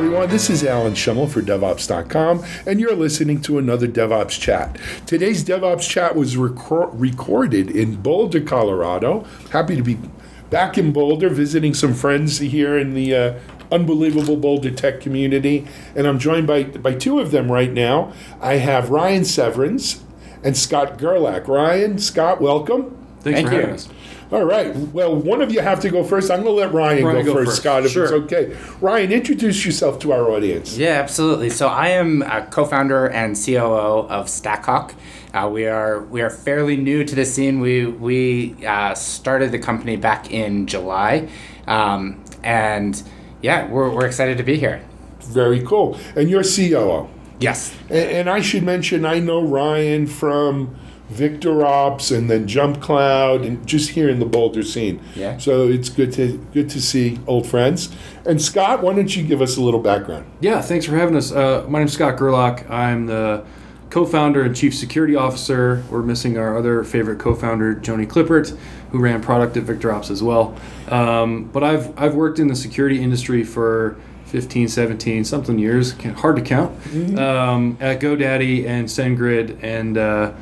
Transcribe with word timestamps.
everyone. 0.00 0.30
This 0.30 0.48
is 0.48 0.64
Alan 0.64 0.94
Shimel 0.94 1.28
for 1.28 1.42
DevOps.com, 1.42 2.42
and 2.64 2.80
you're 2.80 2.96
listening 2.96 3.42
to 3.42 3.58
another 3.58 3.86
DevOps 3.86 4.40
chat. 4.40 4.78
Today's 5.04 5.44
DevOps 5.44 5.86
chat 5.86 6.16
was 6.16 6.36
recor- 6.36 6.88
recorded 6.94 7.70
in 7.70 7.96
Boulder, 7.96 8.40
Colorado. 8.40 9.26
Happy 9.50 9.76
to 9.76 9.82
be 9.82 9.98
back 10.48 10.78
in 10.78 10.90
Boulder, 10.94 11.28
visiting 11.28 11.74
some 11.74 11.92
friends 11.92 12.38
here 12.38 12.78
in 12.78 12.94
the 12.94 13.14
uh, 13.14 13.38
unbelievable 13.70 14.38
Boulder 14.38 14.70
tech 14.70 15.02
community. 15.02 15.68
And 15.94 16.06
I'm 16.06 16.18
joined 16.18 16.46
by, 16.46 16.62
by 16.62 16.94
two 16.94 17.18
of 17.18 17.30
them 17.30 17.52
right 17.52 17.70
now. 17.70 18.14
I 18.40 18.54
have 18.54 18.88
Ryan 18.88 19.26
Severance 19.26 20.02
and 20.42 20.56
Scott 20.56 20.96
Gerlach. 20.96 21.46
Ryan, 21.46 21.98
Scott, 21.98 22.40
welcome. 22.40 22.99
Thanks 23.20 23.36
Thank 23.38 23.48
for 23.48 23.54
you. 23.54 23.60
having 23.60 23.74
us. 23.74 23.88
All 24.32 24.44
right. 24.44 24.74
Well, 24.76 25.16
one 25.16 25.42
of 25.42 25.52
you 25.52 25.60
have 25.60 25.80
to 25.80 25.90
go 25.90 26.04
first. 26.04 26.30
I'm 26.30 26.42
going 26.44 26.56
to 26.56 26.62
let 26.62 26.72
Ryan, 26.72 27.04
Ryan, 27.04 27.24
go, 27.24 27.34
go 27.34 27.38
first, 27.40 27.48
first. 27.50 27.62
Scott, 27.62 27.84
if 27.84 27.92
Sure. 27.92 28.04
it's 28.04 28.12
okay. 28.12 28.56
Ryan, 28.80 29.10
introduce 29.12 29.66
yourself 29.66 29.98
to 30.00 30.12
our 30.12 30.30
audience. 30.30 30.76
Yeah, 30.78 30.90
absolutely. 31.00 31.50
So 31.50 31.66
I 31.66 31.88
am 31.88 32.22
a 32.22 32.46
co-founder 32.46 33.08
and 33.08 33.36
COO 33.36 34.06
of 34.08 34.28
Stackhawk. 34.28 34.94
Uh, 35.34 35.48
we 35.52 35.66
are 35.66 36.00
we 36.04 36.22
are 36.22 36.30
fairly 36.30 36.76
new 36.76 37.04
to 37.04 37.14
the 37.14 37.24
scene. 37.24 37.60
We 37.60 37.86
we 37.86 38.56
uh, 38.66 38.94
started 38.94 39.52
the 39.52 39.58
company 39.58 39.96
back 39.96 40.30
in 40.32 40.66
July, 40.66 41.28
um, 41.68 42.24
and 42.42 43.00
yeah, 43.42 43.68
we're, 43.68 43.90
we're 43.90 44.06
excited 44.06 44.38
to 44.38 44.44
be 44.44 44.56
here. 44.56 44.80
Very 45.20 45.62
cool. 45.62 45.96
And 46.16 46.28
you're 46.30 46.42
COO. 46.42 47.08
Yes. 47.38 47.74
And, 47.88 47.98
and 47.98 48.30
I 48.30 48.40
should 48.40 48.62
mention, 48.64 49.04
I 49.04 49.18
know 49.20 49.40
Ryan 49.42 50.06
from 50.06 50.76
VictorOps 51.12 52.16
and 52.16 52.30
then 52.30 52.46
JumpCloud 52.46 53.44
and 53.46 53.66
just 53.66 53.90
here 53.90 54.08
in 54.08 54.20
the 54.20 54.26
Boulder 54.26 54.62
scene. 54.62 55.00
Yeah. 55.14 55.38
So 55.38 55.68
it's 55.68 55.88
good 55.88 56.12
to 56.14 56.38
good 56.52 56.70
to 56.70 56.80
see 56.80 57.18
old 57.26 57.46
friends. 57.46 57.94
And 58.24 58.40
Scott, 58.40 58.82
why 58.82 58.94
don't 58.94 59.14
you 59.14 59.24
give 59.24 59.42
us 59.42 59.56
a 59.56 59.60
little 59.60 59.80
background? 59.80 60.26
Yeah, 60.40 60.60
thanks 60.60 60.86
for 60.86 60.96
having 60.96 61.16
us. 61.16 61.32
Uh, 61.32 61.66
my 61.68 61.80
name's 61.80 61.92
Scott 61.92 62.16
Gerlach. 62.16 62.68
I'm 62.70 63.06
the 63.06 63.44
co-founder 63.90 64.42
and 64.42 64.54
chief 64.54 64.74
security 64.74 65.16
officer. 65.16 65.82
We're 65.90 66.02
missing 66.02 66.38
our 66.38 66.56
other 66.56 66.84
favorite 66.84 67.18
co-founder, 67.18 67.76
Joni 67.76 68.06
Klippert, 68.06 68.56
who 68.92 69.00
ran 69.00 69.20
product 69.20 69.56
at 69.56 69.64
VictorOps 69.64 70.10
as 70.10 70.22
well. 70.22 70.56
Um, 70.88 71.44
but 71.44 71.64
I've 71.64 71.98
I've 72.00 72.14
worked 72.14 72.38
in 72.38 72.46
the 72.46 72.56
security 72.56 73.02
industry 73.02 73.42
for 73.42 73.96
15, 74.26 74.68
17, 74.68 75.24
something 75.24 75.58
years, 75.58 75.92
hard 76.18 76.36
to 76.36 76.42
count, 76.42 76.70
um, 77.18 77.76
at 77.80 77.98
GoDaddy 78.00 78.64
and 78.64 78.86
SendGrid, 78.86 79.58
and 79.60 79.98
uh, 79.98 80.32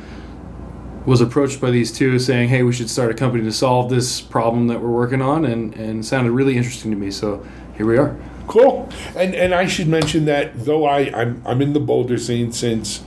was 1.08 1.22
approached 1.22 1.58
by 1.58 1.70
these 1.70 1.90
two 1.90 2.18
saying, 2.18 2.50
"Hey, 2.50 2.62
we 2.62 2.72
should 2.72 2.90
start 2.90 3.10
a 3.10 3.14
company 3.14 3.42
to 3.44 3.52
solve 3.52 3.88
this 3.88 4.20
problem 4.20 4.66
that 4.66 4.82
we're 4.82 4.90
working 4.90 5.22
on," 5.22 5.46
and 5.46 5.74
and 5.74 6.04
sounded 6.04 6.32
really 6.32 6.56
interesting 6.56 6.90
to 6.90 6.96
me. 6.98 7.10
So 7.10 7.42
here 7.78 7.86
we 7.86 7.96
are. 7.96 8.14
Cool. 8.46 8.88
And 9.16 9.34
and 9.34 9.54
I 9.54 9.66
should 9.66 9.88
mention 9.88 10.26
that 10.26 10.66
though 10.66 10.84
I 10.84 11.10
I'm 11.18 11.42
I'm 11.46 11.62
in 11.62 11.72
the 11.72 11.80
Boulder 11.80 12.18
scene 12.18 12.52
since 12.52 13.02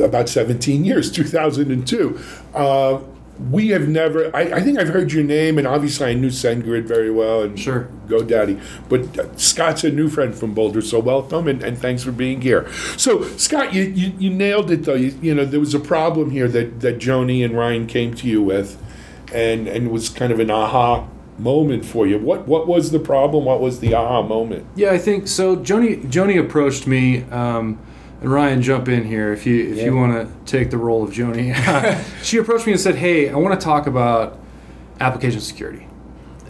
about 0.00 0.28
17 0.28 0.84
years, 0.84 1.10
2002. 1.10 2.20
Uh, 2.54 3.00
we 3.50 3.68
have 3.68 3.88
never. 3.88 4.34
I, 4.34 4.40
I 4.54 4.60
think 4.60 4.78
I've 4.78 4.88
heard 4.88 5.12
your 5.12 5.22
name, 5.24 5.58
and 5.58 5.66
obviously 5.66 6.06
I 6.08 6.14
knew 6.14 6.28
SendGrid 6.28 6.84
very 6.84 7.10
well, 7.10 7.42
and 7.42 7.58
Sure. 7.58 7.88
GoDaddy. 8.08 8.60
But 8.88 9.18
uh, 9.18 9.36
Scott's 9.36 9.84
a 9.84 9.90
new 9.90 10.08
friend 10.08 10.34
from 10.34 10.54
Boulder, 10.54 10.80
so 10.80 10.98
welcome 10.98 11.46
and, 11.46 11.62
and 11.62 11.78
thanks 11.78 12.02
for 12.02 12.10
being 12.12 12.40
here. 12.40 12.68
So 12.96 13.22
Scott, 13.36 13.72
you, 13.74 13.82
you, 13.84 14.12
you 14.18 14.30
nailed 14.30 14.70
it 14.70 14.84
though. 14.84 14.94
You, 14.94 15.16
you 15.20 15.34
know 15.34 15.44
there 15.44 15.60
was 15.60 15.74
a 15.74 15.80
problem 15.80 16.30
here 16.30 16.48
that 16.48 16.80
that 16.80 16.98
Joni 16.98 17.44
and 17.44 17.56
Ryan 17.56 17.86
came 17.86 18.14
to 18.14 18.26
you 18.26 18.42
with, 18.42 18.80
and 19.32 19.68
and 19.68 19.86
it 19.86 19.90
was 19.90 20.08
kind 20.08 20.32
of 20.32 20.40
an 20.40 20.50
aha 20.50 21.06
moment 21.38 21.84
for 21.84 22.06
you. 22.06 22.18
What 22.18 22.48
what 22.48 22.66
was 22.66 22.90
the 22.90 22.98
problem? 22.98 23.44
What 23.44 23.60
was 23.60 23.78
the 23.80 23.94
aha 23.94 24.22
moment? 24.22 24.66
Yeah, 24.74 24.90
I 24.90 24.98
think 24.98 25.28
so. 25.28 25.56
Joni 25.56 26.04
Joni 26.10 26.40
approached 26.40 26.86
me, 26.86 27.22
um, 27.30 27.78
and 28.20 28.30
Ryan, 28.32 28.62
jump 28.62 28.88
in 28.88 29.04
here 29.04 29.32
if 29.32 29.46
you 29.46 29.70
if 29.70 29.76
Yeah. 29.78 29.84
you 29.84 29.96
want 29.96 30.12
to 30.12 30.28
take 30.50 30.70
the 30.70 30.78
role 30.78 31.02
of 31.04 31.10
Joni. 31.10 31.54
she 32.22 32.38
approached 32.38 32.66
me 32.66 32.72
and 32.72 32.80
said, 32.80 32.96
"Hey, 32.96 33.28
I 33.30 33.36
want 33.36 33.58
to 33.58 33.64
talk 33.64 33.86
about 33.86 34.38
application 35.00 35.40
security." 35.40 35.86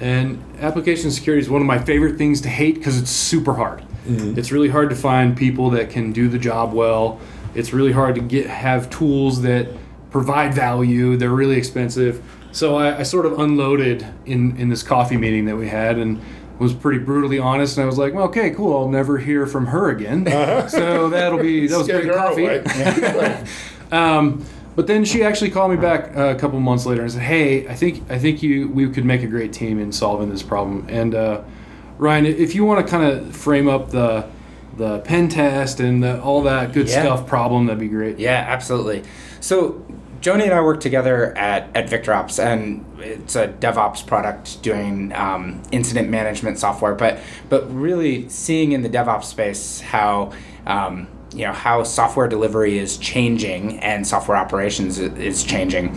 And 0.00 0.42
application 0.60 1.10
security 1.10 1.42
is 1.42 1.50
one 1.50 1.60
of 1.60 1.66
my 1.66 1.78
favorite 1.78 2.16
things 2.18 2.40
to 2.42 2.48
hate 2.48 2.76
because 2.76 3.00
it's 3.00 3.10
super 3.10 3.54
hard. 3.54 3.82
Mm-hmm. 4.06 4.38
It's 4.38 4.52
really 4.52 4.68
hard 4.68 4.90
to 4.90 4.96
find 4.96 5.36
people 5.36 5.70
that 5.70 5.90
can 5.90 6.12
do 6.12 6.28
the 6.28 6.38
job 6.38 6.72
well. 6.72 7.18
It's 7.54 7.72
really 7.72 7.92
hard 7.92 8.14
to 8.14 8.20
get 8.20 8.46
have 8.46 8.88
tools 8.90 9.42
that 9.42 9.66
provide 10.10 10.54
value. 10.54 11.16
They're 11.16 11.30
really 11.30 11.56
expensive. 11.56 12.22
So 12.52 12.76
I, 12.76 13.00
I 13.00 13.02
sort 13.02 13.26
of 13.26 13.38
unloaded 13.40 14.06
in 14.24 14.56
in 14.56 14.68
this 14.68 14.82
coffee 14.82 15.16
meeting 15.16 15.44
that 15.46 15.56
we 15.56 15.68
had 15.68 15.98
and 15.98 16.20
was 16.58 16.74
pretty 16.74 16.98
brutally 16.98 17.38
honest. 17.38 17.76
And 17.76 17.84
I 17.84 17.86
was 17.86 17.98
like, 17.98 18.14
well, 18.14 18.24
okay, 18.26 18.50
cool. 18.50 18.76
I'll 18.76 18.88
never 18.88 19.18
hear 19.18 19.46
from 19.46 19.66
her 19.66 19.90
again. 19.90 20.24
So 20.68 21.08
that'll 21.08 21.38
be 21.38 21.66
that 21.66 21.76
was 21.78 21.86
Scared 21.86 22.04
great 22.04 22.16
coffee. 22.16 22.44
away. 22.46 23.44
Um, 23.92 24.44
but 24.76 24.86
then 24.86 25.04
she 25.04 25.22
actually 25.24 25.50
called 25.50 25.70
me 25.70 25.76
back 25.76 26.14
uh, 26.16 26.26
a 26.26 26.34
couple 26.34 26.60
months 26.60 26.84
later 26.86 27.02
and 27.02 27.10
said, 27.10 27.22
"Hey, 27.22 27.66
I 27.66 27.74
think 27.74 28.08
I 28.10 28.18
think 28.18 28.42
you 28.42 28.68
we 28.68 28.88
could 28.90 29.04
make 29.04 29.22
a 29.22 29.26
great 29.26 29.52
team 29.52 29.80
in 29.80 29.90
solving 29.92 30.28
this 30.30 30.42
problem." 30.42 30.86
And 30.90 31.14
uh, 31.14 31.40
Ryan, 31.96 32.26
if 32.26 32.54
you 32.54 32.64
want 32.64 32.86
to 32.86 32.90
kind 32.90 33.04
of 33.10 33.34
frame 33.34 33.66
up 33.68 33.90
the 33.90 34.26
the 34.76 34.98
pen 35.00 35.28
test 35.28 35.80
and 35.80 36.02
the, 36.04 36.20
all 36.22 36.42
that 36.42 36.72
good 36.72 36.86
Yeah. 36.88 37.02
stuff 37.02 37.26
problem, 37.26 37.66
that'd 37.66 37.80
be 37.80 37.88
great. 37.88 38.18
Yeah, 38.18 38.44
absolutely. 38.46 39.02
So 39.40 39.84
Joni 40.20 40.44
and 40.44 40.52
I 40.52 40.60
work 40.60 40.80
together 40.80 41.36
at, 41.38 41.68
at 41.76 41.88
VictorOps, 41.88 42.42
and 42.42 42.84
it's 42.98 43.36
a 43.36 43.48
DevOps 43.48 44.04
product 44.04 44.62
doing 44.62 45.12
um, 45.14 45.62
incident 45.70 46.10
management 46.10 46.58
software. 46.58 46.94
But 46.94 47.20
but 47.48 47.72
really 47.72 48.28
seeing 48.28 48.72
in 48.72 48.82
the 48.82 48.90
DevOps 48.90 49.24
space 49.24 49.80
how 49.80 50.32
um, 50.66 51.06
you 51.32 51.44
know 51.44 51.52
how 51.52 51.84
software 51.84 52.26
delivery 52.26 52.78
is 52.78 52.96
changing 52.98 53.78
and 53.78 54.06
software 54.06 54.36
operations 54.36 54.98
is 54.98 55.44
changing. 55.44 55.96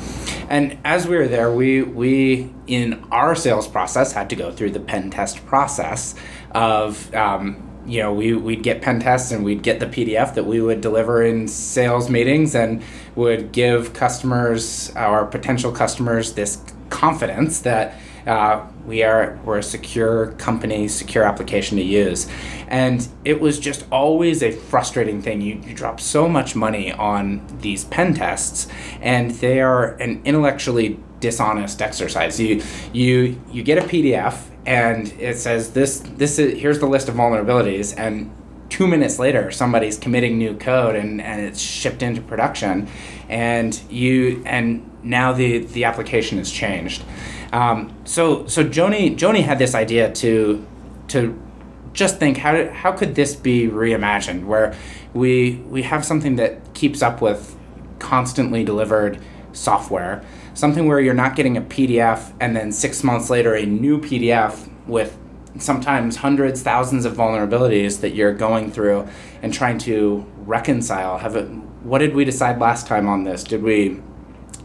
And 0.50 0.78
as 0.84 1.08
we 1.08 1.18
were 1.18 1.28
there, 1.28 1.52
we 1.52 1.82
we 1.82 2.54
in 2.68 3.04
our 3.12 3.34
sales 3.34 3.68
process 3.68 4.14
had 4.14 4.30
to 4.30 4.36
go 4.36 4.52
through 4.52 4.72
the 4.72 4.80
pen 4.80 5.10
test 5.10 5.44
process 5.48 6.14
of 6.52 7.14
um, 7.16 7.71
you 7.86 8.00
know, 8.02 8.14
we, 8.14 8.34
we'd 8.34 8.64
get 8.64 8.82
pen 8.82 9.00
tests 9.00 9.32
and 9.32 9.44
we'd 9.44 9.64
get 9.64 9.80
the 9.80 9.86
PDF 9.86 10.36
that 10.36 10.46
we 10.46 10.62
would 10.62 10.82
deliver 10.82 11.24
in 11.24 11.48
sales 11.48 12.10
meetings 12.10 12.56
and 12.56 12.84
would 13.16 13.52
give 13.52 13.94
customers, 13.94 14.92
our 14.96 15.26
potential 15.26 15.72
customers, 15.72 16.34
this 16.34 16.64
confidence 16.90 17.62
that 17.62 17.96
uh, 18.28 18.66
we 18.86 19.04
are 19.04 19.40
we're 19.44 19.58
a 19.58 19.64
secure 19.64 20.34
company, 20.34 20.88
secure 20.88 21.24
application 21.24 21.78
to 21.78 21.84
use. 21.84 22.30
And 22.68 23.08
it 23.26 23.42
was 23.42 23.60
just 23.60 23.86
always 23.92 24.44
a 24.44 24.52
frustrating 24.52 25.22
thing. 25.22 25.42
You, 25.42 25.62
you 25.66 25.74
drop 25.74 26.00
so 26.00 26.28
much 26.28 26.56
money 26.56 26.92
on 26.92 27.46
these 27.62 27.84
pen 27.86 28.14
tests, 28.14 28.68
and 29.02 29.32
they 29.32 29.60
are 29.60 29.94
an 29.96 30.22
intellectually 30.24 31.00
dishonest 31.20 31.82
exercise. 31.82 32.40
You 32.40 32.62
you 32.94 33.42
you 33.52 33.64
get 33.64 33.78
a 33.78 33.82
PDF 33.82 34.51
and 34.66 35.08
it 35.20 35.38
says 35.38 35.72
this 35.72 36.00
this 36.00 36.38
is 36.38 36.60
here's 36.60 36.80
the 36.80 36.86
list 36.86 37.10
of 37.10 37.16
vulnerabilities. 37.16 37.94
And 37.98 38.32
two 38.70 38.88
minutes 38.88 39.20
later 39.20 39.52
somebody's 39.52 39.98
committing 39.98 40.38
new 40.38 40.56
code 40.56 40.96
and, 40.96 41.22
and 41.22 41.42
it's 41.42 41.60
shipped 41.60 42.04
into 42.04 42.22
production. 42.22 42.88
And 43.30 43.80
you 43.90 44.44
and 44.46 44.90
now 45.04 45.34
the 45.34 45.60
the 45.60 45.86
application 45.86 46.38
has 46.38 46.52
changed. 46.52 47.04
Um, 47.52 47.94
so 48.06 48.46
so 48.48 48.64
Joni 48.64 49.16
Joni 49.18 49.44
had 49.44 49.60
this 49.60 49.76
idea 49.76 50.12
to 50.14 50.66
to 51.10 51.42
just 51.94 52.20
think 52.20 52.38
how 52.38 52.70
how 52.70 52.92
could 52.92 53.16
this 53.16 53.36
be 53.36 53.68
reimagined? 53.68 54.46
Where 54.46 54.76
we 55.14 55.64
we 55.70 55.84
have 55.84 56.06
something 56.06 56.36
that 56.36 56.74
keeps 56.74 57.02
up 57.02 57.22
with 57.22 57.56
constantly 58.00 58.64
delivered 58.64 59.20
software 59.54 60.24
something 60.54 60.88
where 60.88 61.00
you're 61.00 61.14
not 61.14 61.36
getting 61.36 61.58
a 61.58 61.62
PDF 61.62 62.34
and 62.40 62.56
then 62.56 62.72
6 62.72 63.04
months 63.04 63.30
later 63.30 63.56
a 63.56 63.66
new 63.66 64.00
PDF 64.00 64.70
with 64.88 65.18
sometimes 65.58 66.18
hundreds 66.18 66.62
thousands 66.62 67.06
of 67.06 67.14
vulnerabilities 67.14 68.02
that 68.02 68.12
you're 68.12 68.34
going 68.34 68.72
through 68.72 69.08
and 69.42 69.54
trying 69.54 69.78
to 69.78 70.26
reconcile. 70.46 71.18
Have 71.18 71.36
it 71.36 71.48
what 71.84 71.98
did 71.98 72.14
we 72.14 72.24
decide 72.24 72.60
last 72.60 72.88
time 72.88 73.08
on 73.08 73.24
this? 73.24 73.44
Did 73.44 73.64
we 73.64 74.00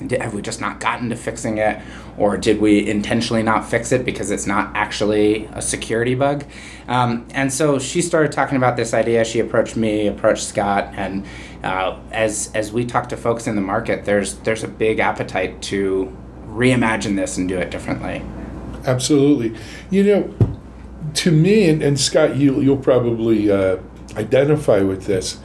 did, 0.05 0.21
have 0.21 0.35
we 0.35 0.43
just 0.43 0.61
not 0.61 0.81
gotten 0.81 1.09
to 1.11 1.17
fixing 1.17 1.59
it 1.59 1.81
or 2.17 2.37
did 2.37 2.61
we 2.61 2.89
intentionally 2.89 3.43
not 3.43 3.69
fix 3.69 3.93
it 3.93 4.05
because 4.05 4.31
it's 4.31 4.47
not 4.47 4.71
actually 4.75 5.47
a 5.53 5.63
security 5.63 6.15
bug 6.15 6.45
um, 6.89 7.27
and 7.33 7.53
so 7.53 7.79
she 7.79 8.03
started 8.03 8.33
talking 8.33 8.57
about 8.57 8.77
this 8.77 8.95
idea 8.95 9.25
she 9.25 9.41
approached 9.41 9.77
me 9.77 10.07
approached 10.07 10.45
scott 10.45 10.93
and 10.95 11.25
uh, 11.63 11.99
as 12.13 12.51
as 12.55 12.73
we 12.73 12.85
talk 12.85 13.09
to 13.09 13.17
folks 13.17 13.47
in 13.47 13.55
the 13.57 13.63
market 13.63 14.05
there's 14.05 14.35
there's 14.41 14.65
a 14.65 14.69
big 14.69 14.99
appetite 14.99 15.61
to 15.63 16.17
reimagine 16.47 17.17
this 17.17 17.37
and 17.37 17.49
do 17.49 17.59
it 17.59 17.71
differently 17.71 18.23
Absolutely. 18.87 19.59
You 19.91 20.05
know, 20.05 20.35
to 21.15 21.33
me, 21.33 21.69
and, 21.69 21.83
and 21.83 21.99
Scott, 21.99 22.37
you, 22.37 22.61
you'll 22.61 22.77
probably 22.77 23.51
uh, 23.51 23.79
identify 24.17 24.81
with 24.81 25.07
this. 25.07 25.41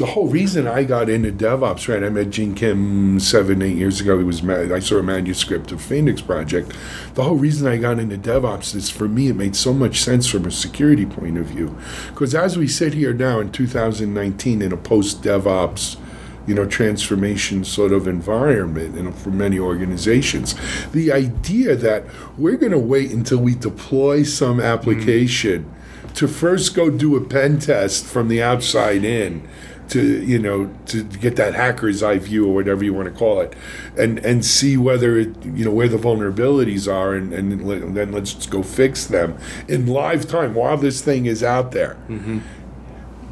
The 0.00 0.06
whole 0.06 0.28
reason 0.28 0.66
I 0.66 0.84
got 0.84 1.10
into 1.10 1.30
DevOps, 1.30 1.86
right? 1.86 2.02
I 2.02 2.08
met 2.08 2.30
Gene 2.30 2.54
Kim 2.54 3.20
seven, 3.20 3.60
eight 3.60 3.76
years 3.76 4.00
ago. 4.00 4.16
He 4.16 4.24
was 4.24 4.42
ma- 4.42 4.74
I 4.74 4.78
saw 4.78 4.96
a 4.96 5.02
manuscript 5.02 5.72
of 5.72 5.82
Phoenix 5.82 6.22
Project. 6.22 6.72
The 7.16 7.24
whole 7.24 7.36
reason 7.36 7.68
I 7.68 7.76
got 7.76 7.98
into 7.98 8.16
DevOps 8.16 8.74
is 8.74 8.88
for 8.88 9.06
me, 9.06 9.28
it 9.28 9.36
made 9.36 9.54
so 9.54 9.74
much 9.74 10.00
sense 10.00 10.26
from 10.26 10.46
a 10.46 10.50
security 10.50 11.04
point 11.04 11.36
of 11.36 11.44
view. 11.44 11.76
Because 12.08 12.34
as 12.34 12.56
we 12.56 12.66
sit 12.66 12.94
here 12.94 13.12
now 13.12 13.40
in 13.40 13.52
2019 13.52 14.62
in 14.62 14.72
a 14.72 14.76
post 14.78 15.20
DevOps, 15.22 15.98
you 16.46 16.54
know, 16.54 16.64
transformation 16.64 17.62
sort 17.62 17.92
of 17.92 18.08
environment 18.08 18.96
and 18.96 19.14
for 19.14 19.30
many 19.30 19.58
organizations, 19.58 20.54
the 20.92 21.12
idea 21.12 21.76
that 21.76 22.04
we're 22.38 22.56
going 22.56 22.72
to 22.72 22.78
wait 22.78 23.10
until 23.10 23.38
we 23.38 23.54
deploy 23.54 24.22
some 24.22 24.60
mm. 24.60 24.64
application 24.64 25.70
to 26.14 26.26
first 26.26 26.74
go 26.74 26.88
do 26.88 27.16
a 27.16 27.20
pen 27.20 27.58
test 27.58 28.06
from 28.06 28.28
the 28.28 28.42
outside 28.42 29.04
in 29.04 29.46
to 29.90 30.22
you 30.24 30.38
know 30.38 30.72
to 30.86 31.02
get 31.04 31.36
that 31.36 31.54
hacker's 31.54 32.02
eye 32.02 32.18
view 32.18 32.46
or 32.46 32.54
whatever 32.54 32.84
you 32.84 32.94
want 32.94 33.06
to 33.06 33.14
call 33.18 33.40
it 33.40 33.54
and 33.96 34.18
and 34.20 34.44
see 34.44 34.76
whether 34.76 35.18
it 35.18 35.44
you 35.44 35.64
know 35.64 35.70
where 35.70 35.88
the 35.88 35.96
vulnerabilities 35.96 36.92
are 36.92 37.14
and, 37.14 37.32
and 37.32 37.96
then 37.96 38.12
let's 38.12 38.34
just 38.34 38.50
go 38.50 38.62
fix 38.62 39.06
them 39.06 39.36
in 39.68 39.86
live 39.86 40.28
time 40.28 40.54
while 40.54 40.76
this 40.76 41.02
thing 41.02 41.26
is 41.26 41.42
out 41.42 41.72
there 41.72 41.96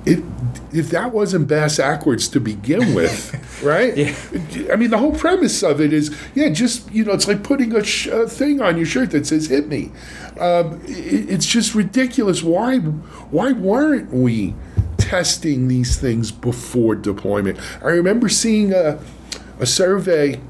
it, 0.09 0.25
if 0.73 0.91
that 0.91 1.13
wasn't 1.13 1.49
bass 1.49 1.77
backwards 1.79 2.29
to 2.29 2.41
begin 2.41 2.95
with, 2.95 3.63
right? 3.63 3.93
I 4.71 4.77
mean, 4.77 4.91
the 4.91 4.99
whole 4.99 5.13
premise 5.15 5.63
of 5.63 5.81
it 5.81 5.93
is, 5.93 6.17
yeah, 6.35 6.49
just 6.49 6.91
you 6.93 7.05
know, 7.05 7.13
it's 7.13 7.29
like 7.29 7.43
putting 7.43 7.75
a, 7.75 7.85
sh- 7.85 8.07
a 8.07 8.27
thing 8.27 8.63
on 8.63 8.77
your 8.77 8.87
shirt 8.87 9.11
that 9.11 9.27
says 9.27 9.49
"Hit 9.49 9.69
me." 9.69 9.91
Um, 10.39 10.81
it, 10.85 11.31
it's 11.31 11.47
just 11.47 11.75
ridiculous. 11.75 12.43
Why, 12.43 12.79
why 12.79 13.53
weren't 13.53 14.13
we 14.13 14.55
testing 15.09 15.69
these 15.69 15.99
things 15.99 16.31
before 16.31 16.95
deployment? 16.95 17.59
I 17.83 17.89
remember 17.89 18.29
seeing 18.29 18.75
a, 18.75 19.01
a 19.59 19.65
survey 19.65 20.41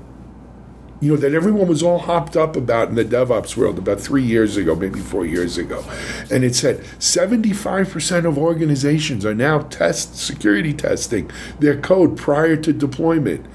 you 1.00 1.12
know, 1.12 1.16
that 1.16 1.32
everyone 1.32 1.68
was 1.68 1.80
all 1.80 2.00
hopped 2.00 2.36
up 2.36 2.56
about 2.56 2.88
in 2.88 2.96
the 2.96 3.04
DevOps 3.04 3.56
world 3.56 3.78
about 3.78 4.00
three 4.00 4.24
years 4.24 4.56
ago, 4.56 4.74
maybe 4.74 4.98
four 4.98 5.24
years 5.24 5.56
ago. 5.56 5.84
And 6.28 6.42
it 6.42 6.56
said 6.56 6.80
75% 6.98 8.24
of 8.24 8.36
organizations 8.36 9.24
are 9.24 9.34
now 9.34 9.60
test 9.60 10.16
security 10.16 10.72
testing 10.72 11.30
their 11.60 11.80
code 11.80 12.16
prior 12.16 12.56
to 12.56 12.72
deployment. 12.72 13.46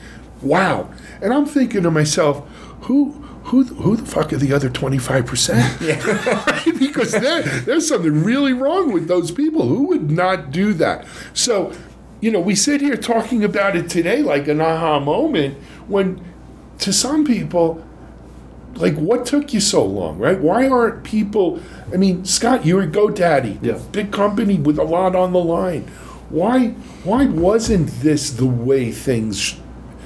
Wow. 0.42 0.90
And 1.22 1.34
I'm 1.34 1.46
thinking 1.46 1.84
to 1.84 1.92
myself, 1.92 2.48
who 2.84 3.12
who 3.45 3.63
who 3.63 3.95
the 3.98 4.06
fuck 4.06 4.31
are 4.34 4.38
the 4.38 4.54
other 4.54 4.69
25%? 4.69 5.81
Yeah. 5.81 6.74
because 6.80 7.12
there, 7.12 7.42
there's 7.42 7.88
something 7.88 8.24
really 8.24 8.54
wrong 8.54 8.92
with 8.94 9.07
those 9.07 9.31
people. 9.31 9.68
Who 9.68 9.84
would 9.88 10.10
not 10.12 10.51
do 10.51 10.74
that? 10.75 11.06
So, 11.34 11.74
you 12.22 12.31
know, 12.31 12.40
we 12.40 12.56
sit 12.56 12.81
here 12.81 12.95
talking 12.95 13.44
about 13.44 13.75
it 13.75 13.90
today 13.90 14.22
like 14.22 14.48
an 14.48 14.62
aha 14.62 15.00
moment 15.00 15.57
when 15.88 16.24
to 16.80 16.94
some 16.94 17.25
people, 17.25 17.86
like 18.75 18.95
what 18.95 19.25
took 19.25 19.54
you 19.54 19.60
so 19.60 19.84
long, 19.86 20.18
right? 20.18 20.39
Why 20.39 20.68
aren't 20.68 21.04
people? 21.04 21.60
I 21.94 21.98
mean, 21.98 22.25
Scott, 22.25 22.66
you're 22.66 22.84
at 22.84 22.92
GoDaddy, 22.92 23.60
Yeah. 23.62 23.80
big 23.92 24.12
company 24.12 24.57
with 24.57 24.80
a 24.80 24.84
lot 24.84 25.16
on 25.16 25.34
the 25.34 25.39
line. 25.39 25.84
Why? 26.30 26.69
Why 27.04 27.25
wasn't 27.25 27.88
this 28.01 28.31
the 28.31 28.48
way 28.48 28.92
things? 28.92 29.60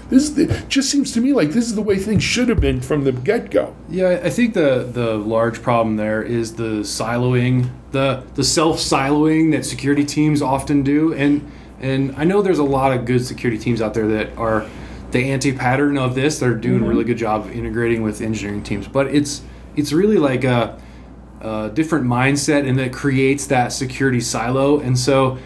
This 0.10 0.24
is 0.24 0.36
the, 0.36 0.66
just 0.70 0.90
seems 0.90 1.12
to 1.14 1.22
me 1.22 1.34
like 1.34 1.50
this 1.50 1.66
is 1.66 1.76
the 1.76 1.82
way 1.82 1.98
things 1.98 2.24
should 2.24 2.48
have 2.48 2.62
been 2.62 2.80
from 2.80 3.04
the 3.04 3.12
get 3.12 3.52
go. 3.52 3.76
Yeah, 3.90 4.22
I 4.24 4.30
think 4.30 4.54
the 4.54 4.88
the 4.92 5.18
large 5.18 5.62
problem 5.62 5.98
there 5.98 6.24
is 6.24 6.56
the 6.56 6.82
siloing, 6.82 7.70
the 7.92 8.24
the 8.36 8.44
self 8.44 8.78
siloing 8.78 9.52
that 9.52 9.66
security 9.66 10.06
teams 10.06 10.42
often 10.42 10.82
do, 10.82 11.14
and 11.14 11.50
and 11.80 12.16
I 12.16 12.24
know 12.24 12.42
there's 12.42 12.60
a 12.60 12.64
lot 12.64 12.96
of 12.96 13.06
good 13.06 13.26
security 13.26 13.62
teams 13.62 13.82
out 13.82 13.94
there 13.94 14.08
that 14.08 14.36
are 14.38 14.66
the 15.12 15.30
anti 15.30 15.52
pattern 15.52 15.98
of 15.98 16.16
this. 16.16 16.40
They're 16.40 16.56
doing 16.56 16.84
a 16.84 16.88
really 16.88 17.02
mm-hmm. 17.02 17.08
good 17.08 17.18
job 17.18 17.46
of 17.46 17.52
integrating 17.52 18.02
with 18.02 18.22
engineering 18.22 18.64
teams, 18.64 18.88
but 18.88 19.08
it's 19.08 19.42
it's 19.76 19.92
really 19.92 20.18
like 20.18 20.46
a, 20.46 20.80
a 21.42 21.70
different 21.74 22.06
mindset, 22.06 22.68
and 22.68 22.80
that 22.80 22.94
creates 22.94 23.48
that 23.48 23.74
security 23.74 24.22
silo, 24.22 24.80
and 24.80 24.98
so. 24.98 25.38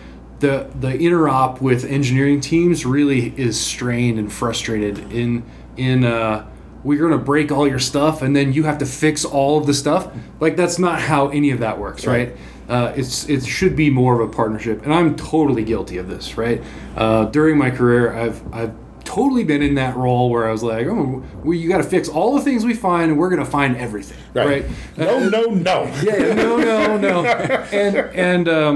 The, 0.41 0.67
the 0.79 0.89
interop 0.89 1.61
with 1.61 1.85
engineering 1.85 2.41
teams 2.41 2.85
really 2.85 3.33
is 3.37 3.59
strained 3.59 4.17
and 4.19 4.31
frustrated 4.31 4.97
in 5.11 5.43
in 5.77 6.03
uh, 6.03 6.45
we're 6.83 6.99
going 6.99 7.11
to 7.11 7.17
break 7.23 7.51
all 7.51 7.67
your 7.67 7.79
stuff 7.79 8.21
and 8.23 8.35
then 8.35 8.51
you 8.53 8.63
have 8.63 8.79
to 8.79 8.85
fix 8.87 9.23
all 9.23 9.59
of 9.59 9.67
the 9.67 9.73
stuff. 9.73 10.11
Like 10.39 10.55
that's 10.57 10.79
not 10.79 10.99
how 10.99 11.29
any 11.29 11.51
of 11.51 11.59
that 11.59 11.77
works 11.79 12.05
right, 12.07 12.35
Uh, 12.67 12.91
it's 12.95 13.29
it 13.29 13.45
should 13.45 13.75
be 13.75 13.89
more 13.89 14.19
of 14.19 14.29
a 14.29 14.31
partnership 14.33 14.81
and 14.83 14.93
i'm 14.93 15.15
totally 15.15 15.63
guilty 15.63 15.97
of 15.97 16.07
this 16.07 16.37
right? 16.37 16.61
Uh, 16.97 17.25
during 17.25 17.57
my 17.57 17.69
career 17.69 18.13
i've 18.13 18.41
i've 18.53 18.73
totally 19.03 19.43
been 19.43 19.61
in 19.61 19.75
that 19.75 19.95
role 19.97 20.29
where 20.29 20.47
i 20.47 20.51
was 20.51 20.63
like 20.63 20.87
oh 20.87 21.21
you 21.45 21.67
got 21.67 21.79
to 21.79 21.89
fix 21.97 22.07
all 22.07 22.35
the 22.37 22.41
things 22.41 22.63
we 22.65 22.73
find 22.73 23.11
and 23.11 23.19
we're 23.19 23.29
going 23.29 23.43
to 23.43 23.51
find 23.59 23.75
everything 23.77 24.17
right, 24.33 24.65
No, 24.97 25.27
no, 25.29 25.41
no. 25.69 25.83
yeah, 26.03 26.15
yeah, 26.17 26.33
no, 26.33 26.57
no, 26.57 26.97
no. 26.97 27.23
And 27.73 27.95
and 28.15 28.47
um, 28.47 28.75